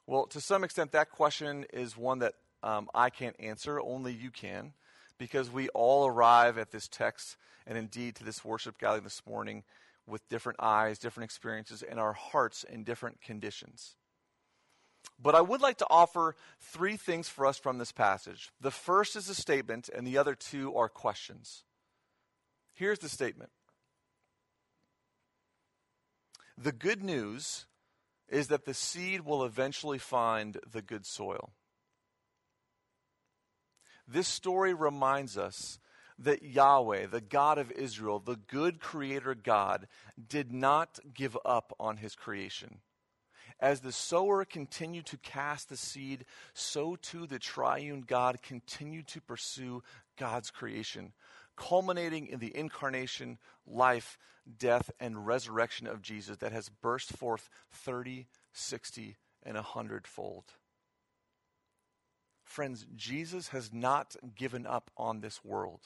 Well, 0.04 0.26
to 0.26 0.40
some 0.40 0.64
extent, 0.64 0.90
that 0.90 1.12
question 1.12 1.64
is 1.72 1.96
one 1.96 2.18
that 2.18 2.34
um, 2.64 2.88
I 2.92 3.08
can't 3.08 3.36
answer. 3.38 3.80
Only 3.80 4.12
you 4.12 4.32
can, 4.32 4.72
because 5.20 5.52
we 5.52 5.68
all 5.68 6.06
arrive 6.06 6.56
at 6.56 6.70
this 6.70 6.88
text 6.88 7.36
and 7.66 7.76
indeed 7.76 8.16
to 8.16 8.24
this 8.24 8.42
worship 8.42 8.78
gathering 8.78 9.04
this 9.04 9.20
morning 9.28 9.62
with 10.06 10.26
different 10.30 10.58
eyes, 10.58 10.98
different 10.98 11.26
experiences, 11.26 11.82
and 11.82 12.00
our 12.00 12.14
hearts 12.14 12.64
in 12.64 12.84
different 12.84 13.20
conditions. 13.20 13.96
But 15.22 15.34
I 15.34 15.42
would 15.42 15.60
like 15.60 15.76
to 15.76 15.86
offer 15.90 16.36
three 16.58 16.96
things 16.96 17.28
for 17.28 17.44
us 17.44 17.58
from 17.58 17.76
this 17.76 17.92
passage. 17.92 18.50
The 18.62 18.70
first 18.70 19.14
is 19.14 19.28
a 19.28 19.34
statement, 19.34 19.90
and 19.94 20.06
the 20.06 20.16
other 20.16 20.34
two 20.34 20.74
are 20.74 20.88
questions. 20.88 21.64
Here's 22.72 22.98
the 22.98 23.10
statement 23.10 23.50
The 26.56 26.72
good 26.72 27.04
news 27.04 27.66
is 28.26 28.48
that 28.48 28.64
the 28.64 28.74
seed 28.74 29.26
will 29.26 29.44
eventually 29.44 29.98
find 29.98 30.56
the 30.72 30.80
good 30.80 31.04
soil. 31.04 31.50
This 34.12 34.26
story 34.26 34.74
reminds 34.74 35.38
us 35.38 35.78
that 36.18 36.42
Yahweh, 36.42 37.06
the 37.06 37.20
God 37.20 37.58
of 37.58 37.70
Israel, 37.70 38.18
the 38.18 38.36
good 38.36 38.80
creator 38.80 39.34
God, 39.34 39.86
did 40.28 40.52
not 40.52 40.98
give 41.14 41.36
up 41.44 41.72
on 41.78 41.98
his 41.98 42.16
creation. 42.16 42.80
As 43.60 43.80
the 43.80 43.92
sower 43.92 44.44
continued 44.44 45.06
to 45.06 45.16
cast 45.18 45.68
the 45.68 45.76
seed, 45.76 46.24
so 46.54 46.96
too 46.96 47.26
the 47.26 47.38
triune 47.38 48.00
God 48.00 48.42
continued 48.42 49.06
to 49.08 49.20
pursue 49.20 49.82
God's 50.18 50.50
creation, 50.50 51.12
culminating 51.56 52.26
in 52.26 52.40
the 52.40 52.56
incarnation, 52.56 53.38
life, 53.66 54.18
death, 54.58 54.90
and 54.98 55.26
resurrection 55.26 55.86
of 55.86 56.02
Jesus 56.02 56.38
that 56.38 56.52
has 56.52 56.68
burst 56.68 57.12
forth 57.12 57.48
30, 57.70 58.26
60, 58.52 59.16
and 59.44 59.56
a 59.56 59.62
hundredfold. 59.62 60.44
Friends, 62.50 62.84
Jesus 62.96 63.50
has 63.50 63.72
not 63.72 64.16
given 64.34 64.66
up 64.66 64.90
on 64.96 65.20
this 65.20 65.44
world. 65.44 65.82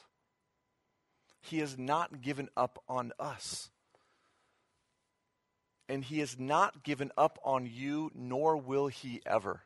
He 1.39 1.59
has 1.59 1.77
not 1.77 2.23
given 2.23 2.49
up 2.57 2.81
on 2.89 3.13
us. 3.19 3.69
And 5.87 6.03
He 6.03 6.17
has 6.21 6.39
not 6.39 6.81
given 6.83 7.11
up 7.15 7.37
on 7.45 7.69
you, 7.71 8.09
nor 8.15 8.57
will 8.57 8.87
He 8.87 9.21
ever. 9.27 9.61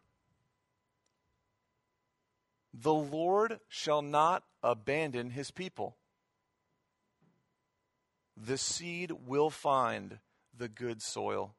The 2.73 2.93
Lord 2.93 3.61
shall 3.69 4.01
not 4.01 4.43
abandon 4.61 5.29
His 5.29 5.51
people. 5.51 5.95
The 8.35 8.57
seed 8.57 9.13
will 9.25 9.49
find 9.49 10.19
the 10.53 10.67
good 10.67 11.01
soil. 11.01 11.55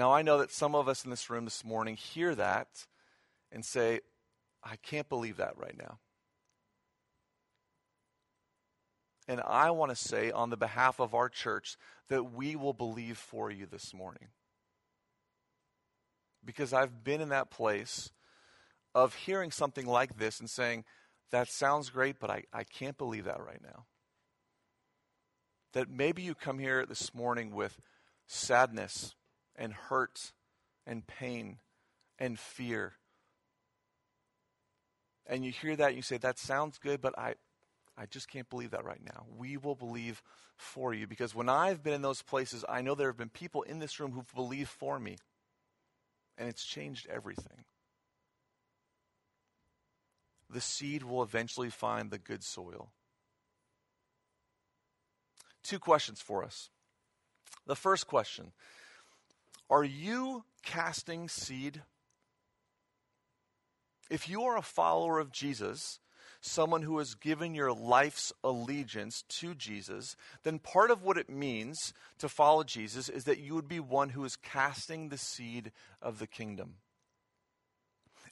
Now, 0.00 0.14
I 0.14 0.22
know 0.22 0.38
that 0.38 0.50
some 0.50 0.74
of 0.74 0.88
us 0.88 1.04
in 1.04 1.10
this 1.10 1.28
room 1.28 1.44
this 1.44 1.62
morning 1.62 1.94
hear 1.94 2.34
that 2.34 2.86
and 3.52 3.62
say, 3.62 4.00
I 4.64 4.76
can't 4.76 5.10
believe 5.10 5.36
that 5.36 5.58
right 5.58 5.76
now. 5.76 5.98
And 9.28 9.42
I 9.42 9.72
want 9.72 9.90
to 9.90 9.96
say, 9.96 10.30
on 10.30 10.48
the 10.48 10.56
behalf 10.56 11.00
of 11.00 11.12
our 11.12 11.28
church, 11.28 11.76
that 12.08 12.32
we 12.32 12.56
will 12.56 12.72
believe 12.72 13.18
for 13.18 13.50
you 13.50 13.66
this 13.66 13.92
morning. 13.92 14.28
Because 16.42 16.72
I've 16.72 17.04
been 17.04 17.20
in 17.20 17.28
that 17.28 17.50
place 17.50 18.10
of 18.94 19.14
hearing 19.14 19.50
something 19.50 19.84
like 19.84 20.16
this 20.16 20.40
and 20.40 20.48
saying, 20.48 20.86
that 21.30 21.48
sounds 21.48 21.90
great, 21.90 22.18
but 22.18 22.30
I, 22.30 22.44
I 22.54 22.64
can't 22.64 22.96
believe 22.96 23.26
that 23.26 23.44
right 23.44 23.62
now. 23.62 23.84
That 25.74 25.90
maybe 25.90 26.22
you 26.22 26.34
come 26.34 26.58
here 26.58 26.86
this 26.86 27.14
morning 27.14 27.54
with 27.54 27.78
sadness 28.26 29.14
and 29.60 29.74
hurt 29.74 30.32
and 30.86 31.06
pain 31.06 31.58
and 32.18 32.38
fear. 32.38 32.94
And 35.26 35.44
you 35.44 35.52
hear 35.52 35.76
that 35.76 35.88
and 35.88 35.96
you 35.96 36.02
say, 36.02 36.16
that 36.16 36.38
sounds 36.38 36.78
good, 36.78 37.00
but 37.00 37.16
I, 37.16 37.34
I 37.96 38.06
just 38.06 38.28
can't 38.28 38.48
believe 38.48 38.70
that 38.70 38.84
right 38.84 39.04
now. 39.04 39.26
We 39.36 39.58
will 39.58 39.76
believe 39.76 40.22
for 40.56 40.92
you 40.94 41.06
because 41.06 41.34
when 41.34 41.48
I've 41.48 41.82
been 41.82 41.92
in 41.92 42.02
those 42.02 42.22
places, 42.22 42.64
I 42.68 42.80
know 42.80 42.94
there 42.94 43.08
have 43.08 43.18
been 43.18 43.28
people 43.28 43.62
in 43.62 43.78
this 43.78 44.00
room 44.00 44.12
who've 44.12 44.34
believed 44.34 44.70
for 44.70 44.98
me, 44.98 45.18
and 46.38 46.48
it's 46.48 46.64
changed 46.64 47.06
everything. 47.08 47.64
The 50.48 50.60
seed 50.60 51.04
will 51.04 51.22
eventually 51.22 51.70
find 51.70 52.10
the 52.10 52.18
good 52.18 52.42
soil. 52.42 52.90
Two 55.62 55.78
questions 55.78 56.20
for 56.20 56.42
us. 56.42 56.70
The 57.66 57.76
first 57.76 58.06
question 58.06 58.52
are 59.70 59.84
you 59.84 60.44
casting 60.64 61.28
seed? 61.28 61.82
If 64.10 64.28
you 64.28 64.42
are 64.42 64.56
a 64.56 64.62
follower 64.62 65.20
of 65.20 65.30
Jesus, 65.30 66.00
someone 66.40 66.82
who 66.82 66.98
has 66.98 67.14
given 67.14 67.54
your 67.54 67.72
life's 67.72 68.32
allegiance 68.42 69.22
to 69.28 69.54
Jesus, 69.54 70.16
then 70.42 70.58
part 70.58 70.90
of 70.90 71.02
what 71.02 71.16
it 71.16 71.30
means 71.30 71.94
to 72.18 72.28
follow 72.28 72.64
Jesus 72.64 73.08
is 73.08 73.24
that 73.24 73.38
you 73.38 73.54
would 73.54 73.68
be 73.68 73.80
one 73.80 74.10
who 74.10 74.24
is 74.24 74.36
casting 74.36 75.08
the 75.08 75.18
seed 75.18 75.70
of 76.02 76.18
the 76.18 76.26
kingdom. 76.26 76.74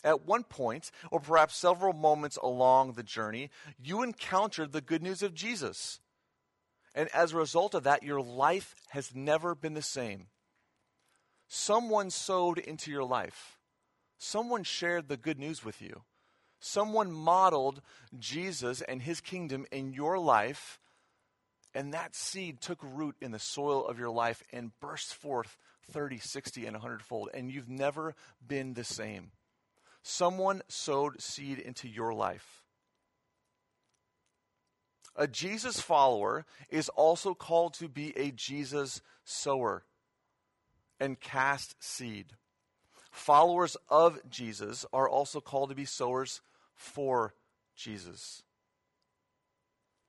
At 0.02 0.26
one 0.26 0.44
point, 0.44 0.90
or 1.10 1.20
perhaps 1.20 1.56
several 1.56 1.92
moments 1.92 2.38
along 2.42 2.92
the 2.92 3.02
journey, 3.02 3.50
you 3.82 4.02
encountered 4.02 4.72
the 4.72 4.80
good 4.80 5.02
news 5.02 5.22
of 5.22 5.34
Jesus. 5.34 6.00
And 6.94 7.08
as 7.14 7.32
a 7.32 7.36
result 7.36 7.74
of 7.74 7.84
that, 7.84 8.02
your 8.02 8.20
life 8.20 8.74
has 8.90 9.14
never 9.14 9.54
been 9.54 9.74
the 9.74 9.82
same. 9.82 10.26
Someone 11.48 12.10
sowed 12.10 12.58
into 12.58 12.90
your 12.90 13.04
life. 13.04 13.58
Someone 14.18 14.64
shared 14.64 15.08
the 15.08 15.16
good 15.16 15.38
news 15.38 15.64
with 15.64 15.80
you. 15.80 16.02
Someone 16.60 17.10
modeled 17.10 17.80
Jesus 18.18 18.82
and 18.82 19.02
his 19.02 19.20
kingdom 19.20 19.64
in 19.70 19.92
your 19.92 20.18
life, 20.18 20.78
and 21.74 21.94
that 21.94 22.14
seed 22.14 22.60
took 22.60 22.78
root 22.82 23.16
in 23.20 23.30
the 23.30 23.38
soil 23.38 23.86
of 23.86 23.98
your 23.98 24.10
life 24.10 24.42
and 24.52 24.72
burst 24.80 25.14
forth 25.14 25.56
30, 25.90 26.18
60, 26.18 26.66
and 26.66 26.74
100 26.74 27.02
fold, 27.02 27.30
and 27.32 27.50
you've 27.50 27.68
never 27.68 28.14
been 28.46 28.74
the 28.74 28.84
same. 28.84 29.30
Someone 30.02 30.62
sowed 30.68 31.20
seed 31.22 31.58
into 31.58 31.88
your 31.88 32.12
life. 32.12 32.64
A 35.14 35.26
Jesus 35.26 35.80
follower 35.80 36.44
is 36.68 36.88
also 36.90 37.34
called 37.34 37.74
to 37.74 37.88
be 37.88 38.16
a 38.16 38.30
Jesus 38.30 39.00
sower 39.24 39.84
and 41.00 41.20
cast 41.20 41.82
seed. 41.82 42.26
Followers 43.10 43.76
of 43.88 44.18
Jesus 44.30 44.84
are 44.92 45.08
also 45.08 45.40
called 45.40 45.70
to 45.70 45.74
be 45.74 45.84
sowers 45.84 46.40
for 46.74 47.34
Jesus. 47.76 48.42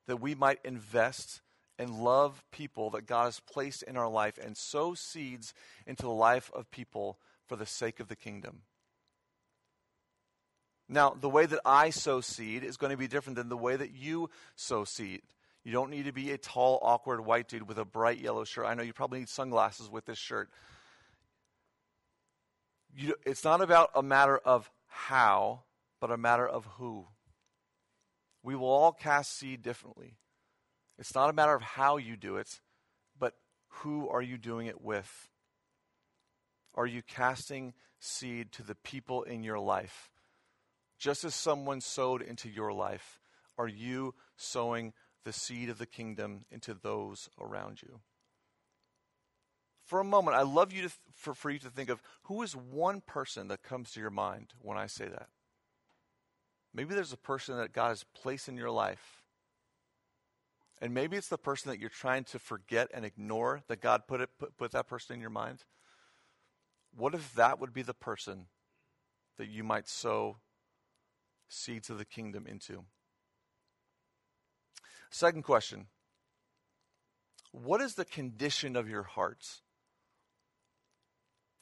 That 0.08 0.22
we 0.22 0.36
might 0.36 0.60
invest 0.64 1.42
and 1.78 2.04
love 2.04 2.44
people 2.52 2.90
that 2.92 3.08
God 3.08 3.26
has 3.26 3.40
placed 3.40 3.84
in 3.84 3.96
our 3.96 4.10
life 4.10 4.38
and 4.38 4.58
sow 4.58 4.94
seeds 4.94 5.54
into 5.88 6.04
the 6.04 6.10
life 6.10 6.52
of 6.54 6.70
people 6.72 7.18
for 7.48 7.56
the 7.56 7.66
sake 7.66 8.00
of 8.00 8.10
the 8.10 8.16
kingdom. 8.16 8.62
Now, 10.90 11.12
the 11.12 11.30
way 11.30 11.46
that 11.46 11.62
I 11.64 11.92
sow 11.92 12.20
seed 12.20 12.64
is 12.64 12.78
going 12.78 12.92
to 12.92 12.98
be 12.98 13.08
different 13.08 13.38
than 13.38 13.48
the 13.48 13.56
way 13.56 13.76
that 13.76 13.96
you 13.96 14.30
sow 14.56 14.84
seed. 14.84 15.22
You 15.64 15.72
don't 15.72 15.92
need 15.92 16.06
to 16.06 16.12
be 16.12 16.32
a 16.32 16.38
tall, 16.38 16.80
awkward 16.82 17.26
white 17.26 17.48
dude 17.48 17.68
with 17.68 17.78
a 17.78 17.86
bright 17.86 18.20
yellow 18.20 18.44
shirt. 18.44 18.66
I 18.66 18.74
know 18.74 18.84
you 18.84 18.94
probably 18.94 19.20
need 19.20 19.30
sunglasses 19.30 19.90
with 19.90 20.06
this 20.06 20.18
shirt 20.18 20.50
you, 22.96 23.16
it's 23.26 23.44
not 23.44 23.62
about 23.62 23.92
a 23.96 24.04
matter 24.04 24.38
of 24.38 24.70
how, 24.88 25.64
but 26.00 26.12
a 26.12 26.18
matter 26.18 26.48
of 26.48 26.66
who. 26.78 27.08
We 28.44 28.56
will 28.56 28.70
all 28.70 28.92
cast 28.92 29.38
seed 29.38 29.62
differently. 29.62 30.18
It's 30.98 31.16
not 31.16 31.30
a 31.30 31.34
matter 31.34 31.54
of 31.54 31.62
how 31.62 31.98
you 31.98 32.18
do 32.18 32.38
it, 32.38 32.60
but 33.18 33.34
who 33.70 34.10
are 34.10 34.22
you 34.22 34.38
doing 34.38 34.68
it 34.68 34.82
with? 34.82 35.30
Are 36.76 36.86
you 36.86 37.02
casting 37.02 37.74
seed 38.00 38.52
to 38.54 38.64
the 38.64 38.76
people 38.76 39.24
in 39.24 39.44
your 39.44 39.60
life? 39.60 40.10
Just 40.98 41.24
as 41.24 41.36
someone 41.36 41.82
sowed 41.82 42.22
into 42.22 42.50
your 42.50 42.74
life, 42.74 43.20
are 43.58 43.68
you 43.68 44.16
sowing 44.36 44.94
the 45.24 45.34
seed 45.34 45.70
of 45.70 45.78
the 45.78 45.86
kingdom 45.86 46.46
into 46.52 46.74
those 46.74 47.30
around 47.40 47.82
you? 47.82 48.00
For 49.90 50.00
a 50.00 50.04
moment, 50.04 50.38
I 50.38 50.44
love 50.44 50.72
you 50.72 50.84
to 50.84 50.92
for, 51.12 51.34
for 51.34 51.50
you 51.50 51.58
to 51.60 51.70
think 51.72 51.90
of 51.90 52.02
who 52.24 52.44
is 52.44 52.56
one 52.56 53.02
person 53.02 53.48
that 53.48 53.64
comes 53.64 53.92
to 53.92 54.00
your 54.00 54.12
mind 54.12 54.54
when 54.62 54.78
I 54.78 54.86
say 54.86 55.06
that. 55.08 55.30
Maybe 56.76 56.94
there's 56.94 57.12
a 57.12 57.18
person 57.18 57.58
that 57.58 57.74
God 57.74 57.90
has 57.90 58.06
placed 58.14 58.48
in 58.48 58.56
your 58.56 58.70
life. 58.70 59.24
And 60.80 60.94
maybe 60.94 61.18
it's 61.18 61.28
the 61.28 61.40
person 61.40 61.72
that 61.72 61.80
you're 61.80 61.90
trying 61.90 62.24
to 62.26 62.38
forget 62.38 62.90
and 62.94 63.04
ignore 63.04 63.64
that 63.68 63.82
God 63.82 64.04
put, 64.08 64.22
it, 64.22 64.30
put, 64.38 64.56
put 64.58 64.72
that 64.74 64.88
person 64.88 65.16
in 65.16 65.22
your 65.22 65.32
mind. 65.32 65.64
What 66.96 67.16
if 67.16 67.34
that 67.34 67.60
would 67.60 67.74
be 67.74 67.82
the 67.82 67.96
person 67.96 68.46
that 69.40 69.50
you 69.50 69.64
might 69.64 69.88
sow 69.88 70.38
seeds 71.48 71.90
of 71.90 71.98
the 71.98 72.06
kingdom 72.06 72.46
into? 72.46 72.86
Second 75.10 75.42
question 75.42 75.88
What 77.52 77.82
is 77.82 77.96
the 77.96 78.06
condition 78.06 78.76
of 78.76 78.88
your 78.88 79.04
hearts? 79.04 79.64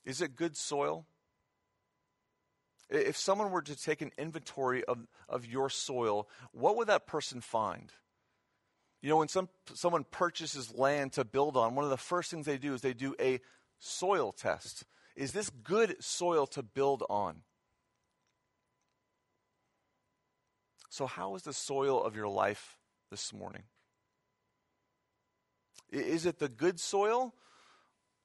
Is 0.07 0.21
it 0.21 0.37
good 0.37 0.55
soil? 0.55 1.05
If 2.89 3.17
someone 3.17 3.51
were 3.51 3.61
to 3.61 3.75
take 3.75 4.01
an 4.01 4.13
inventory 4.17 4.85
of, 4.85 5.05
of 5.27 5.45
your 5.45 5.69
soil, 5.69 6.29
what 6.53 6.77
would 6.77 6.87
that 6.87 7.05
person 7.05 7.41
find? 7.41 7.91
You 9.01 9.09
know, 9.09 9.17
when 9.17 9.27
some, 9.27 9.49
someone 9.73 10.05
purchases 10.09 10.73
land 10.73 11.11
to 11.13 11.25
build 11.25 11.57
on, 11.57 11.75
one 11.75 11.83
of 11.83 11.91
the 11.91 11.97
first 11.97 12.31
things 12.31 12.45
they 12.45 12.57
do 12.57 12.73
is 12.73 12.79
they 12.79 12.93
do 12.93 13.15
a 13.19 13.41
soil 13.79 14.31
test. 14.31 14.85
Is 15.17 15.33
this 15.33 15.49
good 15.49 16.01
soil 16.01 16.47
to 16.47 16.63
build 16.63 17.03
on? 17.09 17.41
So, 20.89 21.05
how 21.05 21.35
is 21.35 21.43
the 21.43 21.51
soil 21.51 22.01
of 22.01 22.15
your 22.15 22.29
life 22.29 22.77
this 23.11 23.33
morning? 23.33 23.63
Is 25.91 26.25
it 26.25 26.39
the 26.39 26.47
good 26.47 26.79
soil 26.79 27.33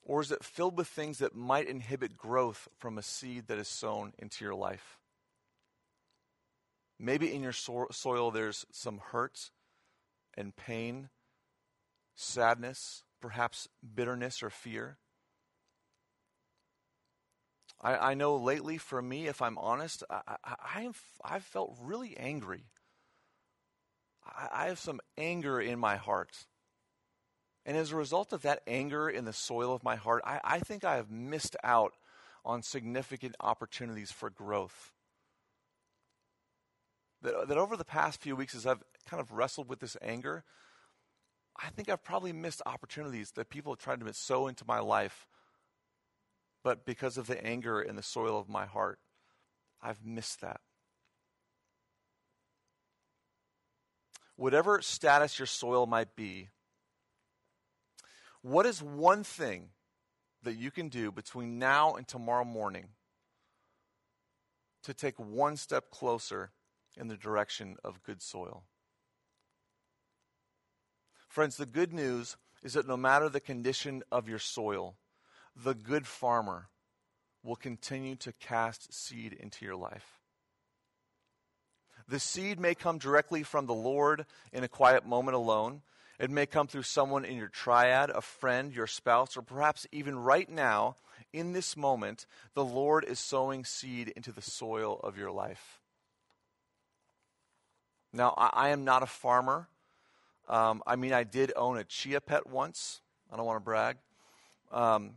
or 0.04 0.20
is 0.20 0.32
it 0.32 0.44
filled 0.44 0.76
with 0.76 0.88
things 0.88 1.18
that 1.18 1.34
might 1.34 1.68
inhibit 1.68 2.16
growth 2.16 2.68
from 2.76 2.98
a 2.98 3.02
seed 3.02 3.46
that 3.46 3.58
is 3.58 3.68
sown 3.68 4.12
into 4.18 4.44
your 4.44 4.54
life? 4.54 4.98
Maybe 6.98 7.34
in 7.34 7.42
your 7.42 7.52
so- 7.52 7.88
soil 7.90 8.30
there's 8.30 8.66
some 8.70 8.98
hurt 8.98 9.50
and 10.36 10.54
pain, 10.54 11.08
sadness, 12.14 13.04
perhaps 13.20 13.68
bitterness 13.94 14.42
or 14.42 14.50
fear. 14.50 14.98
I, 17.80 18.10
I 18.10 18.14
know 18.14 18.36
lately, 18.36 18.78
for 18.78 19.02
me, 19.02 19.26
if 19.26 19.42
I'm 19.42 19.58
honest, 19.58 20.04
I, 20.08 20.20
I, 20.44 20.54
I've, 20.76 21.02
I've 21.24 21.44
felt 21.44 21.76
really 21.82 22.16
angry. 22.16 22.66
I, 24.24 24.48
I 24.52 24.66
have 24.66 24.78
some 24.78 25.00
anger 25.18 25.60
in 25.60 25.78
my 25.78 25.96
heart. 25.96 26.46
And 27.64 27.76
as 27.76 27.92
a 27.92 27.96
result 27.96 28.32
of 28.32 28.42
that 28.42 28.62
anger 28.66 29.08
in 29.08 29.24
the 29.24 29.32
soil 29.32 29.72
of 29.72 29.84
my 29.84 29.96
heart, 29.96 30.22
I, 30.26 30.40
I 30.42 30.58
think 30.58 30.84
I 30.84 30.96
have 30.96 31.10
missed 31.10 31.56
out 31.62 31.94
on 32.44 32.62
significant 32.62 33.36
opportunities 33.40 34.10
for 34.10 34.30
growth. 34.30 34.92
That, 37.22 37.46
that 37.48 37.58
over 37.58 37.76
the 37.76 37.84
past 37.84 38.20
few 38.20 38.34
weeks, 38.34 38.54
as 38.54 38.66
I've 38.66 38.82
kind 39.08 39.20
of 39.20 39.30
wrestled 39.30 39.68
with 39.68 39.78
this 39.78 39.96
anger, 40.02 40.42
I 41.56 41.68
think 41.70 41.88
I've 41.88 42.02
probably 42.02 42.32
missed 42.32 42.62
opportunities 42.66 43.30
that 43.32 43.48
people 43.48 43.72
have 43.72 43.78
tried 43.78 44.00
to 44.00 44.14
sow 44.14 44.48
into 44.48 44.64
my 44.66 44.80
life. 44.80 45.28
But 46.64 46.84
because 46.84 47.16
of 47.18 47.26
the 47.26 47.44
anger 47.44 47.80
in 47.80 47.94
the 47.94 48.02
soil 48.02 48.38
of 48.38 48.48
my 48.48 48.66
heart, 48.66 48.98
I've 49.80 50.04
missed 50.04 50.40
that. 50.40 50.60
Whatever 54.36 54.80
status 54.82 55.38
your 55.38 55.46
soil 55.46 55.86
might 55.86 56.16
be, 56.16 56.48
what 58.42 58.66
is 58.66 58.82
one 58.82 59.24
thing 59.24 59.68
that 60.42 60.54
you 60.54 60.70
can 60.70 60.88
do 60.88 61.10
between 61.10 61.58
now 61.58 61.94
and 61.94 62.06
tomorrow 62.06 62.44
morning 62.44 62.88
to 64.82 64.92
take 64.92 65.18
one 65.18 65.56
step 65.56 65.90
closer 65.90 66.50
in 66.96 67.08
the 67.08 67.16
direction 67.16 67.76
of 67.84 68.02
good 68.02 68.20
soil? 68.20 68.64
Friends, 71.28 71.56
the 71.56 71.66
good 71.66 71.92
news 71.92 72.36
is 72.62 72.74
that 72.74 72.86
no 72.86 72.96
matter 72.96 73.28
the 73.28 73.40
condition 73.40 74.02
of 74.12 74.28
your 74.28 74.38
soil, 74.38 74.96
the 75.56 75.74
good 75.74 76.06
farmer 76.06 76.68
will 77.42 77.56
continue 77.56 78.16
to 78.16 78.32
cast 78.32 78.92
seed 78.92 79.32
into 79.32 79.64
your 79.64 79.76
life. 79.76 80.20
The 82.08 82.20
seed 82.20 82.60
may 82.60 82.74
come 82.74 82.98
directly 82.98 83.42
from 83.42 83.66
the 83.66 83.74
Lord 83.74 84.26
in 84.52 84.64
a 84.64 84.68
quiet 84.68 85.06
moment 85.06 85.34
alone. 85.34 85.82
It 86.22 86.30
may 86.30 86.46
come 86.46 86.68
through 86.68 86.84
someone 86.84 87.24
in 87.24 87.36
your 87.36 87.48
triad, 87.48 88.08
a 88.08 88.20
friend, 88.20 88.72
your 88.72 88.86
spouse, 88.86 89.36
or 89.36 89.42
perhaps 89.42 89.88
even 89.90 90.16
right 90.16 90.48
now, 90.48 90.94
in 91.32 91.52
this 91.52 91.76
moment, 91.76 92.26
the 92.54 92.64
Lord 92.64 93.04
is 93.04 93.18
sowing 93.18 93.64
seed 93.64 94.12
into 94.14 94.30
the 94.30 94.40
soil 94.40 95.00
of 95.02 95.18
your 95.18 95.32
life. 95.32 95.80
Now, 98.12 98.34
I, 98.36 98.50
I 98.52 98.68
am 98.68 98.84
not 98.84 99.02
a 99.02 99.06
farmer. 99.06 99.66
Um, 100.48 100.80
I 100.86 100.94
mean, 100.94 101.12
I 101.12 101.24
did 101.24 101.52
own 101.56 101.76
a 101.76 101.82
chia 101.82 102.20
pet 102.20 102.46
once. 102.46 103.00
I 103.32 103.36
don't 103.36 103.44
want 103.44 103.56
to 103.56 103.64
brag. 103.64 103.96
Um, 104.70 105.14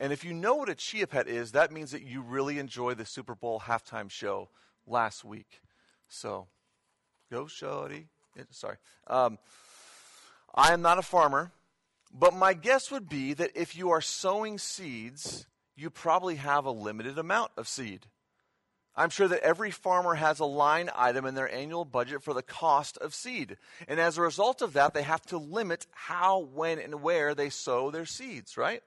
and 0.00 0.10
if 0.10 0.24
you 0.24 0.32
know 0.32 0.54
what 0.54 0.70
a 0.70 0.74
chia 0.74 1.06
pet 1.06 1.28
is, 1.28 1.52
that 1.52 1.70
means 1.70 1.90
that 1.90 2.02
you 2.02 2.22
really 2.22 2.58
enjoyed 2.58 2.96
the 2.96 3.04
Super 3.04 3.34
Bowl 3.34 3.60
halftime 3.60 4.10
show 4.10 4.48
last 4.86 5.22
week. 5.22 5.60
So, 6.08 6.46
go, 7.30 7.46
Shorty. 7.46 8.08
Sorry. 8.50 8.76
Um, 9.06 9.38
I 10.56 10.72
am 10.72 10.80
not 10.80 10.98
a 10.98 11.02
farmer, 11.02 11.52
but 12.12 12.34
my 12.34 12.54
guess 12.54 12.90
would 12.90 13.08
be 13.08 13.34
that 13.34 13.50
if 13.54 13.76
you 13.76 13.90
are 13.90 14.00
sowing 14.00 14.58
seeds, 14.58 15.46
you 15.76 15.90
probably 15.90 16.36
have 16.36 16.64
a 16.64 16.70
limited 16.70 17.18
amount 17.18 17.52
of 17.56 17.68
seed. 17.68 18.06
I'm 18.98 19.10
sure 19.10 19.28
that 19.28 19.42
every 19.42 19.70
farmer 19.70 20.14
has 20.14 20.40
a 20.40 20.46
line 20.46 20.88
item 20.94 21.26
in 21.26 21.34
their 21.34 21.52
annual 21.52 21.84
budget 21.84 22.22
for 22.22 22.32
the 22.32 22.42
cost 22.42 22.96
of 22.96 23.14
seed. 23.14 23.58
And 23.86 24.00
as 24.00 24.16
a 24.16 24.22
result 24.22 24.62
of 24.62 24.72
that, 24.72 24.94
they 24.94 25.02
have 25.02 25.20
to 25.26 25.36
limit 25.36 25.86
how, 25.92 26.38
when, 26.40 26.78
and 26.78 27.02
where 27.02 27.34
they 27.34 27.50
sow 27.50 27.90
their 27.90 28.06
seeds, 28.06 28.56
right? 28.56 28.82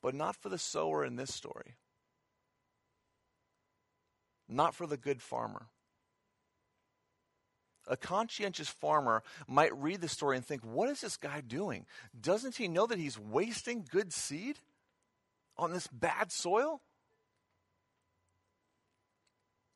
But 0.00 0.14
not 0.14 0.36
for 0.36 0.48
the 0.48 0.58
sower 0.58 1.04
in 1.04 1.16
this 1.16 1.34
story. 1.34 1.74
Not 4.48 4.76
for 4.76 4.86
the 4.86 4.96
good 4.96 5.20
farmer. 5.20 5.66
A 7.86 7.96
conscientious 7.96 8.68
farmer 8.68 9.22
might 9.46 9.76
read 9.76 10.00
the 10.00 10.08
story 10.08 10.36
and 10.36 10.44
think, 10.44 10.62
what 10.62 10.88
is 10.88 11.02
this 11.02 11.16
guy 11.16 11.40
doing? 11.40 11.84
Doesn't 12.18 12.56
he 12.56 12.68
know 12.68 12.86
that 12.86 12.98
he's 12.98 13.18
wasting 13.18 13.84
good 13.90 14.12
seed 14.12 14.58
on 15.56 15.72
this 15.72 15.86
bad 15.86 16.32
soil? 16.32 16.80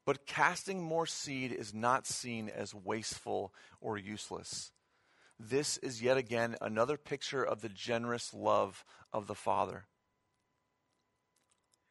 But 0.06 0.24
casting 0.24 0.82
more 0.82 1.06
seed 1.06 1.52
is 1.52 1.74
not 1.74 2.06
seen 2.06 2.48
as 2.48 2.74
wasteful 2.74 3.52
or 3.80 3.98
useless. 3.98 4.72
This 5.38 5.76
is 5.78 6.02
yet 6.02 6.16
again 6.16 6.56
another 6.62 6.96
picture 6.96 7.44
of 7.44 7.60
the 7.60 7.68
generous 7.68 8.32
love 8.32 8.86
of 9.12 9.26
the 9.26 9.34
Father. 9.34 9.84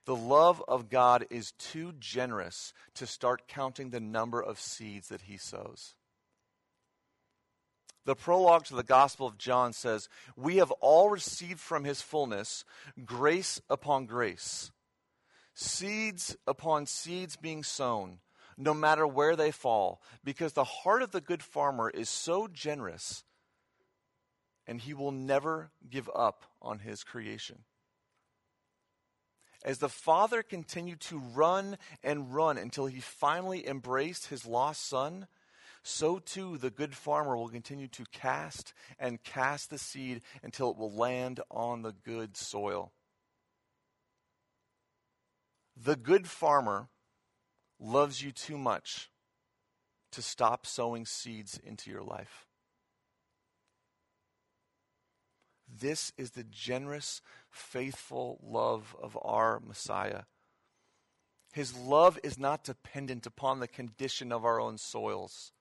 The 0.06 0.16
love 0.16 0.64
of 0.68 0.90
God 0.90 1.28
is 1.30 1.52
too 1.52 1.94
generous 2.00 2.74
to 2.96 3.06
start 3.06 3.48
counting 3.48 3.92
the 3.92 4.00
number 4.00 4.42
of 4.42 4.60
seeds 4.60 5.10
that 5.10 5.22
he 5.22 5.38
sows. 5.38 5.94
The 8.08 8.16
prologue 8.16 8.64
to 8.68 8.76
the 8.76 8.84
Gospel 8.84 9.28
of 9.28 9.38
John 9.38 9.74
says, 9.74 10.08
We 10.38 10.58
have 10.58 10.72
all 10.80 11.10
received 11.10 11.60
from 11.60 11.84
his 11.84 12.02
fullness 12.02 12.64
grace 13.04 13.60
upon 13.70 14.06
grace. 14.06 14.72
Seeds 15.54 16.38
upon 16.48 16.86
seeds 16.86 17.36
being 17.36 17.66
sown, 17.66 18.20
no 18.58 18.74
matter 18.74 19.06
where 19.06 19.36
they 19.36 19.52
fall, 19.52 20.02
because 20.24 20.54
the 20.54 20.64
heart 20.64 21.02
of 21.02 21.12
the 21.12 21.20
good 21.20 21.44
farmer 21.44 21.90
is 21.90 22.08
so 22.08 22.48
generous, 22.48 23.26
and 24.66 24.80
he 24.80 24.94
will 24.94 25.12
never 25.12 25.72
give 25.90 26.10
up 26.16 26.46
on 26.62 26.80
his 26.80 27.04
creation. 27.04 27.66
As 29.66 29.80
the 29.80 29.90
father 29.90 30.44
continued 30.44 31.02
to 31.02 31.20
run 31.20 31.78
and 32.06 32.34
run 32.34 32.58
until 32.58 32.86
he 32.86 33.02
finally 33.02 33.68
embraced 33.68 34.28
his 34.28 34.46
lost 34.46 34.88
son, 34.88 35.28
so 35.88 36.20
too 36.20 36.58
the 36.58 36.70
good 36.70 36.94
farmer 36.94 37.38
will 37.38 37.48
continue 37.48 37.88
to 37.88 38.04
cast 38.12 38.74
and 39.00 39.24
cast 39.24 39.70
the 39.70 39.78
seed 39.78 40.22
until 40.44 40.72
it 40.72 40.78
will 40.78 40.92
land 40.92 41.40
on 41.50 41.82
the 41.82 41.94
good 41.94 42.36
soil. 42.36 42.92
The 45.82 45.96
good 45.96 46.28
farmer 46.28 46.90
loves 47.80 48.22
you 48.22 48.32
too 48.32 48.58
much 48.58 49.10
to 50.12 50.22
stop 50.22 50.66
sowing 50.66 51.06
seeds 51.06 51.60
into 51.64 51.90
your 51.90 52.04
life. 52.04 52.48
This 55.70 56.12
is 56.18 56.32
the 56.32 56.44
generous, 56.44 57.22
faithful 57.50 58.40
love 58.44 58.96
of 59.02 59.18
our 59.22 59.62
Messiah. 59.66 60.24
His 61.54 61.78
love 61.78 62.20
is 62.24 62.38
not 62.38 62.64
dependent 62.64 63.26
upon 63.26 63.60
the 63.60 63.68
condition 63.68 64.32
of 64.32 64.44
our 64.44 64.60
own 64.60 64.78
soils. 64.78 65.54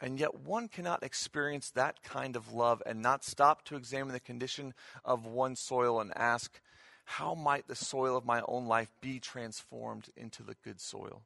And 0.00 0.20
yet, 0.20 0.40
one 0.40 0.68
cannot 0.68 1.02
experience 1.02 1.70
that 1.70 2.02
kind 2.02 2.36
of 2.36 2.52
love 2.52 2.82
and 2.86 3.02
not 3.02 3.24
stop 3.24 3.64
to 3.64 3.76
examine 3.76 4.12
the 4.12 4.20
condition 4.20 4.72
of 5.04 5.26
one 5.26 5.56
soil 5.56 6.00
and 6.00 6.12
ask, 6.16 6.60
how 7.04 7.34
might 7.34 7.66
the 7.66 7.74
soil 7.74 8.16
of 8.16 8.24
my 8.24 8.42
own 8.46 8.66
life 8.66 8.92
be 9.00 9.18
transformed 9.18 10.08
into 10.16 10.42
the 10.42 10.54
good 10.62 10.80
soil? 10.80 11.22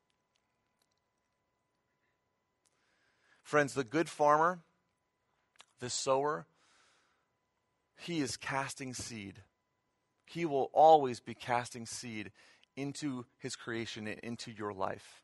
Friends, 3.43 3.75
the 3.75 3.85
good 3.85 4.09
farmer, 4.09 4.61
the 5.81 5.91
sower, 5.91 6.47
he 7.99 8.21
is 8.21 8.37
casting 8.37 8.95
seed. 8.95 9.43
He 10.25 10.47
will 10.47 10.71
always 10.73 11.21
be 11.21 11.35
casting 11.35 11.85
seed 11.85 12.31
into 12.77 13.27
his 13.39 13.55
creation 13.55 14.07
and 14.07 14.19
into 14.21 14.51
your 14.51 14.73
life. 14.73 15.21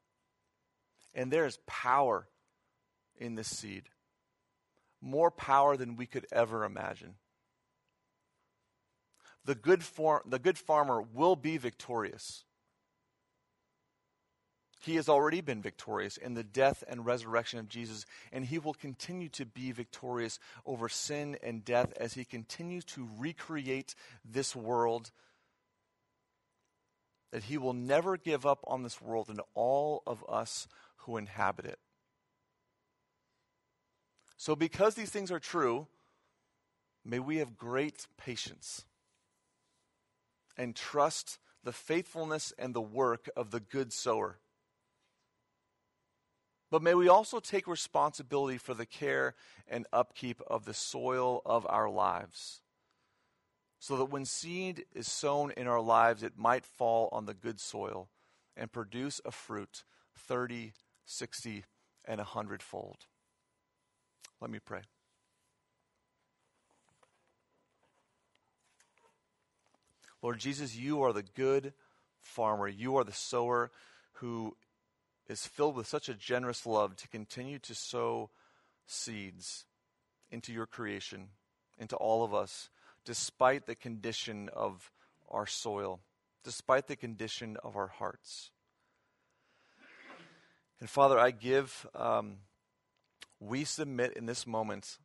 And 1.14 1.32
there 1.32 1.46
is 1.46 1.58
power 1.66 2.26
in 3.18 3.35
this 3.35 3.48
seed. 3.48 3.85
More 5.00 5.31
power 5.31 5.76
than 5.76 5.96
we 5.96 6.07
could 6.07 6.26
ever 6.33 6.64
imagine. 6.64 7.14
The 9.44 9.54
good, 9.54 9.83
for, 9.83 10.22
the 10.26 10.38
good 10.38 10.59
farmer 10.59 11.00
will 11.00 11.37
be 11.37 11.57
victorious. 11.57 12.44
He 14.81 14.96
has 14.96 15.09
already 15.09 15.40
been 15.40 15.61
victorious 15.61 16.16
in 16.16 16.35
the 16.35 16.44
death 16.44 16.85
and 16.87 17.04
resurrection 17.04 17.59
of 17.59 17.68
Jesus, 17.68 18.07
and 18.31 18.44
he 18.44 18.59
will 18.59 18.74
continue 18.74 19.28
to 19.31 19.44
be 19.44 19.72
victorious 19.72 20.38
over 20.64 20.88
sin 20.88 21.37
and 21.42 21.64
death 21.64 21.92
as 21.96 22.14
he 22.14 22.24
continues 22.24 22.85
to 22.87 23.09
recreate 23.18 23.94
this 24.24 24.54
world. 24.54 25.11
That 27.33 27.44
he 27.44 27.59
will 27.59 27.72
never 27.72 28.16
give 28.16 28.46
up 28.46 28.61
on 28.66 28.83
this 28.83 29.00
world 29.02 29.28
and 29.28 29.40
all 29.54 30.02
of 30.07 30.24
us 30.28 30.68
who 30.98 31.16
inhabit 31.16 31.64
it. 31.64 31.78
So, 34.38 34.55
because 34.55 34.94
these 34.94 35.11
things 35.11 35.33
are 35.33 35.40
true, 35.40 35.88
may 37.05 37.18
we 37.18 37.38
have 37.38 37.59
great 37.59 38.07
patience 38.16 38.85
and 40.57 40.77
trust 40.77 41.38
the 41.64 41.72
faithfulness 41.72 42.53
and 42.57 42.72
the 42.72 42.81
work 42.81 43.29
of 43.37 43.51
the 43.51 43.59
good 43.59 43.92
sower. 43.92 44.38
But 46.70 46.83
may 46.83 46.94
we 46.94 47.09
also 47.09 47.40
take 47.40 47.66
responsibility 47.66 48.59
for 48.59 48.74
the 48.74 48.87
care 48.87 49.35
and 49.66 49.87
upkeep 49.92 50.40
of 50.46 50.66
the 50.66 50.74
soil 50.74 51.42
of 51.44 51.66
our 51.68 51.90
lives, 51.90 52.61
so 53.81 53.96
that 53.96 54.05
when 54.05 54.24
seed 54.24 54.85
is 54.94 55.11
sown 55.11 55.51
in 55.57 55.66
our 55.66 55.81
lives, 55.81 56.22
it 56.22 56.38
might 56.38 56.64
fall 56.64 57.09
on 57.11 57.27
the 57.27 57.35
good 57.35 57.59
soil 57.59 58.09
and 58.57 58.70
produce 58.70 59.20
a 59.24 59.33
fruit 59.33 59.83
30, 60.16 60.74
60, 61.07 61.64
and 62.05 62.20
a 62.20 62.24
hundredfold. 62.24 63.07
Let 64.40 64.51
me 64.51 64.59
pray. 64.64 64.83
Lord 70.22 70.38
Jesus, 70.38 70.77
you 70.77 71.03
are 71.03 71.12
the 71.12 71.22
good 71.22 71.72
farmer. 72.20 72.68
You 72.68 72.96
are 72.96 73.05
the 73.05 73.12
sower 73.12 73.70
who 74.14 74.57
is 75.29 75.46
filled 75.46 75.77
with 75.77 75.87
such 75.87 76.09
a 76.09 76.14
generous 76.14 76.66
love 76.66 76.96
to 76.96 77.09
continue 77.09 77.59
to 77.61 77.74
sow 77.74 78.31
seeds 78.87 79.64
into 80.31 80.53
your 80.53 80.66
creation, 80.66 81.29
into 81.79 81.96
all 81.96 82.24
of 82.24 82.35
us, 82.35 82.70
despite 83.05 83.66
the 83.66 83.74
condition 83.74 84.51
of 84.53 84.90
our 85.31 85.46
soil, 85.46 86.01
despite 86.44 86.87
the 86.87 86.96
condition 86.96 87.57
of 87.62 87.77
our 87.77 87.88
hearts. 87.88 88.51
And 90.81 90.88
Father, 90.88 91.18
I 91.18 91.31
give, 91.31 91.87
um, 91.94 92.38
we 93.40 93.64
submit 93.64 94.14
in 94.14 94.27
this 94.27 94.46
moment 94.46 94.98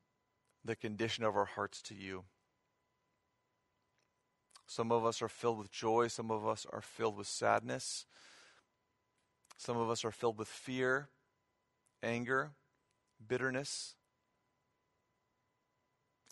the 0.66 0.76
condition 0.76 1.24
of 1.24 1.36
our 1.36 1.46
hearts 1.46 1.82
to 1.84 1.96
you. 1.96 2.24
Some 4.66 4.92
of 4.92 5.06
us 5.06 5.22
are 5.22 5.30
filled 5.30 5.60
with 5.60 5.72
joy, 5.72 6.08
some 6.08 6.32
of 6.32 6.48
us 6.48 6.66
are 6.72 6.82
filled 6.82 7.18
with 7.18 7.28
sadness. 7.28 8.06
Some 9.58 9.78
of 9.78 9.90
us 9.90 10.04
are 10.04 10.12
filled 10.12 10.38
with 10.38 10.48
fear, 10.48 11.10
anger, 12.02 12.52
bitterness. 13.26 13.96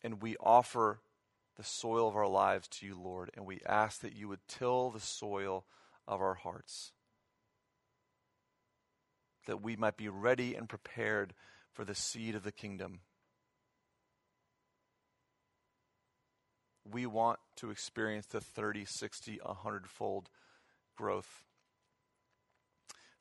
And 0.04 0.22
we 0.22 0.36
offer 0.38 1.00
the 1.56 1.64
soil 1.64 2.08
of 2.08 2.16
our 2.16 2.28
lives 2.28 2.68
to 2.68 2.86
you, 2.86 3.00
Lord, 3.00 3.30
and 3.36 3.46
we 3.46 3.62
ask 3.66 4.02
that 4.02 4.16
you 4.16 4.28
would 4.28 4.40
till 4.48 4.90
the 4.90 5.00
soil 5.00 5.66
of 6.08 6.22
our 6.22 6.34
hearts. 6.34 6.92
That 9.46 9.62
we 9.62 9.76
might 9.76 9.98
be 9.98 10.10
ready 10.10 10.56
and 10.56 10.68
prepared 10.68 11.34
for 11.74 11.86
the 11.86 11.96
seed 11.96 12.36
of 12.36 12.44
the 12.44 12.52
kingdom. 12.52 13.00
We 16.90 17.06
want 17.06 17.40
to 17.58 17.70
experience 17.70 18.26
the 18.26 18.42
30, 18.42 18.86
60, 18.86 19.40
100 19.42 19.88
fold 19.88 20.30
growth. 20.98 21.44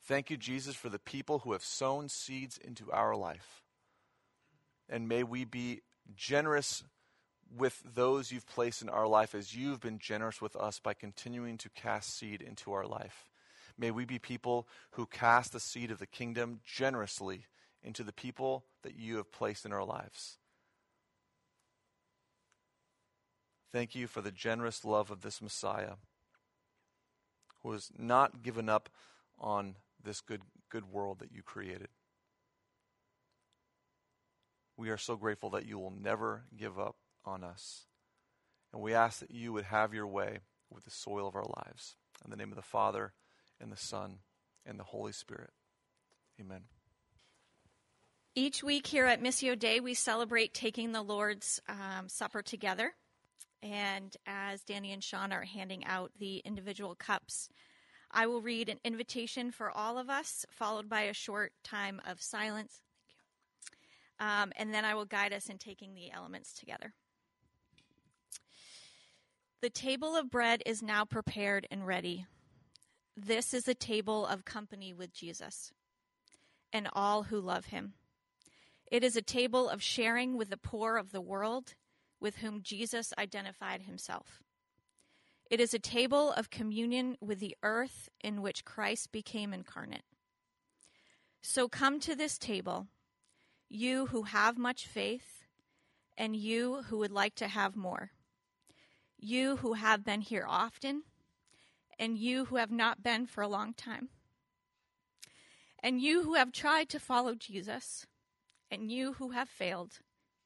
Thank 0.03 0.29
you, 0.29 0.37
Jesus, 0.37 0.75
for 0.75 0.89
the 0.89 0.99
people 0.99 1.39
who 1.39 1.53
have 1.53 1.63
sown 1.63 2.09
seeds 2.09 2.57
into 2.57 2.91
our 2.91 3.15
life. 3.15 3.61
And 4.89 5.07
may 5.07 5.23
we 5.23 5.45
be 5.45 5.81
generous 6.15 6.83
with 7.55 7.81
those 7.95 8.31
you've 8.31 8.47
placed 8.47 8.81
in 8.81 8.89
our 8.89 9.07
life 9.07 9.35
as 9.35 9.55
you've 9.55 9.79
been 9.79 9.99
generous 9.99 10.41
with 10.41 10.55
us 10.55 10.79
by 10.79 10.93
continuing 10.93 11.57
to 11.59 11.69
cast 11.69 12.17
seed 12.17 12.41
into 12.41 12.71
our 12.73 12.85
life. 12.85 13.29
May 13.77 13.91
we 13.91 14.05
be 14.05 14.19
people 14.19 14.67
who 14.91 15.05
cast 15.05 15.53
the 15.53 15.59
seed 15.59 15.91
of 15.91 15.99
the 15.99 16.05
kingdom 16.05 16.59
generously 16.65 17.45
into 17.83 18.03
the 18.03 18.13
people 18.13 18.65
that 18.83 18.95
you 18.95 19.17
have 19.17 19.31
placed 19.31 19.65
in 19.65 19.73
our 19.73 19.83
lives. 19.83 20.37
Thank 23.71 23.95
you 23.95 24.07
for 24.07 24.21
the 24.21 24.31
generous 24.31 24.83
love 24.83 25.11
of 25.11 25.21
this 25.21 25.41
Messiah 25.41 25.93
who 27.63 27.71
has 27.71 27.89
not 27.97 28.43
given 28.43 28.67
up 28.67 28.89
on 29.39 29.75
this 30.03 30.19
good, 30.19 30.41
good 30.69 30.91
world 30.91 31.19
that 31.19 31.31
you 31.31 31.41
created. 31.41 31.87
We 34.77 34.89
are 34.89 34.97
so 34.97 35.15
grateful 35.15 35.51
that 35.51 35.65
you 35.65 35.77
will 35.77 35.91
never 35.91 36.43
give 36.57 36.79
up 36.79 36.95
on 37.23 37.43
us. 37.43 37.85
And 38.73 38.81
we 38.81 38.93
ask 38.93 39.19
that 39.19 39.31
you 39.31 39.53
would 39.53 39.65
have 39.65 39.93
your 39.93 40.07
way 40.07 40.39
with 40.69 40.85
the 40.85 40.91
soil 40.91 41.27
of 41.27 41.35
our 41.35 41.45
lives. 41.45 41.95
In 42.25 42.31
the 42.31 42.37
name 42.37 42.49
of 42.49 42.55
the 42.55 42.61
Father, 42.61 43.13
and 43.59 43.71
the 43.71 43.77
Son, 43.77 44.19
and 44.65 44.79
the 44.79 44.83
Holy 44.83 45.11
Spirit. 45.11 45.51
Amen. 46.39 46.61
Each 48.33 48.63
week 48.63 48.87
here 48.87 49.07
at 49.07 49.21
Missio 49.21 49.59
Dei, 49.59 49.81
we 49.81 49.93
celebrate 49.93 50.53
taking 50.53 50.93
the 50.93 51.01
Lord's 51.01 51.61
um, 51.67 52.07
Supper 52.07 52.41
together. 52.41 52.93
And 53.61 54.15
as 54.25 54.63
Danny 54.63 54.93
and 54.93 55.03
Sean 55.03 55.33
are 55.33 55.43
handing 55.43 55.83
out 55.83 56.11
the 56.17 56.37
individual 56.45 56.95
cups, 56.95 57.49
I 58.09 58.27
will 58.27 58.41
read 58.41 58.69
an 58.69 58.79
invitation 58.85 59.51
for 59.51 59.69
all 59.69 59.97
of 59.97 60.09
us, 60.09 60.45
followed 60.49 60.87
by 60.87 61.01
a 61.01 61.13
short 61.13 61.51
time 61.61 61.99
of 62.07 62.21
silence. 62.21 62.79
Thank 63.69 63.83
you. 64.21 64.25
Um, 64.25 64.53
and 64.55 64.73
then 64.73 64.85
I 64.85 64.95
will 64.95 65.03
guide 65.03 65.33
us 65.33 65.49
in 65.49 65.57
taking 65.57 65.93
the 65.93 66.09
elements 66.09 66.53
together. 66.53 66.93
The 69.61 69.69
table 69.69 70.15
of 70.15 70.31
bread 70.31 70.63
is 70.65 70.81
now 70.81 71.03
prepared 71.03 71.67
and 71.69 71.85
ready. 71.85 72.25
This 73.17 73.53
is 73.53 73.67
a 73.67 73.75
table 73.75 74.25
of 74.25 74.45
company 74.45 74.93
with 74.93 75.13
Jesus 75.13 75.73
and 76.71 76.87
all 76.93 77.23
who 77.23 77.41
love 77.41 77.65
him. 77.65 77.93
It 78.91 79.05
is 79.05 79.15
a 79.15 79.21
table 79.21 79.69
of 79.69 79.81
sharing 79.81 80.35
with 80.35 80.49
the 80.49 80.57
poor 80.57 80.97
of 80.97 81.11
the 81.11 81.21
world 81.21 81.75
with 82.19 82.37
whom 82.37 82.61
Jesus 82.61 83.13
identified 83.17 83.83
himself. 83.83 84.43
It 85.49 85.61
is 85.61 85.73
a 85.73 85.79
table 85.79 86.31
of 86.33 86.49
communion 86.49 87.15
with 87.21 87.39
the 87.39 87.55
earth 87.63 88.09
in 88.21 88.41
which 88.41 88.65
Christ 88.65 89.13
became 89.13 89.53
incarnate. 89.53 90.03
So 91.41 91.69
come 91.69 92.01
to 92.01 92.15
this 92.15 92.37
table, 92.37 92.87
you 93.69 94.07
who 94.07 94.23
have 94.23 94.57
much 94.57 94.85
faith, 94.85 95.45
and 96.17 96.35
you 96.35 96.83
who 96.89 96.97
would 96.97 97.11
like 97.11 97.35
to 97.35 97.47
have 97.47 97.75
more. 97.75 98.11
You 99.17 99.55
who 99.57 99.73
have 99.73 100.03
been 100.03 100.21
here 100.21 100.45
often, 100.47 101.03
and 101.97 102.17
you 102.17 102.45
who 102.45 102.57
have 102.57 102.71
not 102.71 103.01
been 103.01 103.25
for 103.25 103.41
a 103.41 103.47
long 103.47 103.73
time. 103.73 104.09
And 105.81 106.01
you 106.01 106.23
who 106.23 106.35
have 106.35 106.51
tried 106.51 106.89
to 106.89 106.99
follow 106.99 107.35
Jesus, 107.35 108.05
and 108.71 108.89
you 108.89 109.13
who 109.13 109.31
have 109.31 109.49
failed, 109.49 109.99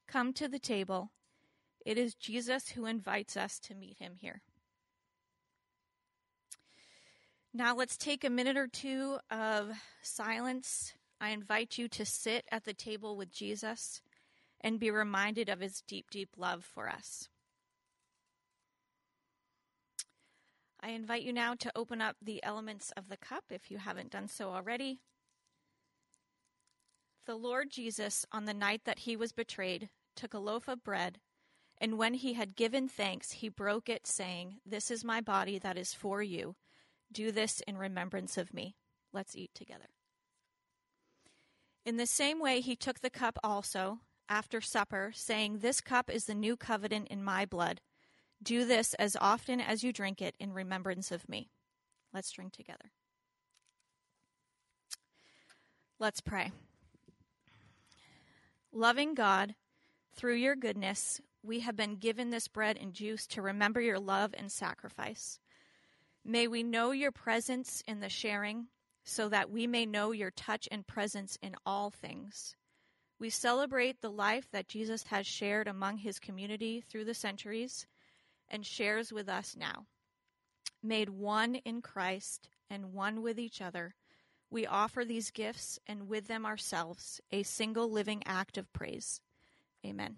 come 0.07 0.33
to 0.33 0.47
the 0.47 0.59
table. 0.59 1.11
It 1.85 1.97
is 1.97 2.15
Jesus 2.15 2.69
who 2.69 2.87
invites 2.87 3.37
us 3.37 3.59
to 3.59 3.75
meet 3.75 3.99
him 3.99 4.15
here. 4.19 4.41
Now 7.53 7.75
let's 7.75 7.95
take 7.95 8.23
a 8.23 8.29
minute 8.29 8.57
or 8.57 8.67
two 8.67 9.19
of 9.29 9.71
silence. 10.01 10.93
I 11.21 11.29
invite 11.29 11.77
you 11.77 11.87
to 11.89 12.05
sit 12.05 12.43
at 12.51 12.65
the 12.65 12.73
table 12.73 13.15
with 13.15 13.31
Jesus 13.31 14.01
and 14.59 14.79
be 14.79 14.91
reminded 14.91 15.47
of 15.47 15.61
his 15.61 15.81
deep, 15.87 16.09
deep 16.09 16.29
love 16.35 16.65
for 16.65 16.89
us. 16.89 17.29
I 20.81 20.89
invite 20.89 21.23
you 21.23 21.31
now 21.31 21.55
to 21.55 21.71
open 21.75 22.01
up 22.01 22.17
the 22.21 22.43
elements 22.43 22.91
of 22.97 23.09
the 23.09 23.17
cup 23.17 23.45
if 23.49 23.71
you 23.71 23.77
haven't 23.77 24.11
done 24.11 24.27
so 24.27 24.49
already. 24.49 24.99
The 27.25 27.35
Lord 27.35 27.71
Jesus, 27.71 28.25
on 28.31 28.45
the 28.45 28.53
night 28.53 28.81
that 28.85 28.99
he 28.99 29.15
was 29.15 29.31
betrayed, 29.31 29.89
took 30.15 30.33
a 30.33 30.39
loaf 30.39 30.67
of 30.67 30.83
bread, 30.83 31.19
and 31.79 31.97
when 31.97 32.13
he 32.13 32.33
had 32.33 32.55
given 32.55 32.87
thanks, 32.87 33.31
he 33.31 33.49
broke 33.49 33.89
it, 33.89 34.07
saying, 34.07 34.59
This 34.65 34.91
is 34.91 35.03
my 35.03 35.21
body 35.21 35.57
that 35.59 35.77
is 35.77 35.93
for 35.93 36.21
you. 36.21 36.55
Do 37.11 37.31
this 37.31 37.61
in 37.67 37.77
remembrance 37.77 38.37
of 38.37 38.53
me. 38.53 38.75
Let's 39.11 39.35
eat 39.35 39.51
together. 39.55 39.89
In 41.85 41.97
the 41.97 42.07
same 42.07 42.39
way, 42.39 42.61
he 42.61 42.75
took 42.75 43.01
the 43.01 43.09
cup 43.09 43.37
also 43.43 43.99
after 44.29 44.61
supper, 44.61 45.11
saying, 45.13 45.59
This 45.59 45.81
cup 45.81 46.09
is 46.09 46.25
the 46.25 46.35
new 46.35 46.55
covenant 46.55 47.07
in 47.09 47.23
my 47.23 47.45
blood. 47.45 47.81
Do 48.41 48.65
this 48.65 48.93
as 48.95 49.17
often 49.19 49.59
as 49.59 49.83
you 49.83 49.91
drink 49.91 50.21
it 50.21 50.35
in 50.39 50.53
remembrance 50.53 51.11
of 51.11 51.27
me. 51.27 51.49
Let's 52.13 52.31
drink 52.31 52.53
together. 52.53 52.91
Let's 55.99 56.21
pray. 56.21 56.51
Loving 58.77 59.13
God, 59.13 59.55
through 60.13 60.33
your 60.33 60.57
goodness, 60.57 61.21
we 61.41 61.61
have 61.61 61.77
been 61.77 61.95
given 61.95 62.29
this 62.29 62.49
bread 62.49 62.77
and 62.77 62.93
juice 62.93 63.25
to 63.27 63.41
remember 63.41 63.79
your 63.79 63.99
love 63.99 64.35
and 64.37 64.51
sacrifice. 64.51 65.39
May 66.25 66.49
we 66.49 66.61
know 66.61 66.91
your 66.91 67.13
presence 67.13 67.81
in 67.87 68.01
the 68.01 68.09
sharing 68.09 68.67
so 69.05 69.29
that 69.29 69.49
we 69.49 69.65
may 69.65 69.85
know 69.85 70.11
your 70.11 70.29
touch 70.29 70.67
and 70.69 70.85
presence 70.85 71.37
in 71.41 71.55
all 71.65 71.89
things. 71.89 72.57
We 73.17 73.29
celebrate 73.29 74.01
the 74.01 74.11
life 74.11 74.51
that 74.51 74.67
Jesus 74.67 75.03
has 75.03 75.25
shared 75.25 75.69
among 75.69 75.99
his 75.99 76.19
community 76.19 76.81
through 76.81 77.05
the 77.05 77.13
centuries 77.13 77.87
and 78.49 78.65
shares 78.65 79.13
with 79.13 79.29
us 79.29 79.55
now. 79.57 79.85
Made 80.83 81.11
one 81.11 81.55
in 81.55 81.81
Christ 81.81 82.49
and 82.69 82.91
one 82.91 83.21
with 83.21 83.39
each 83.39 83.61
other, 83.61 83.95
we 84.49 84.65
offer 84.65 85.03
these 85.03 85.31
gifts 85.31 85.79
and 85.87 86.07
with 86.07 86.27
them 86.27 86.45
ourselves 86.45 87.21
a 87.31 87.43
single 87.43 87.89
living 87.89 88.23
act 88.25 88.57
of 88.57 88.71
praise. 88.73 89.21
Amen. 89.85 90.17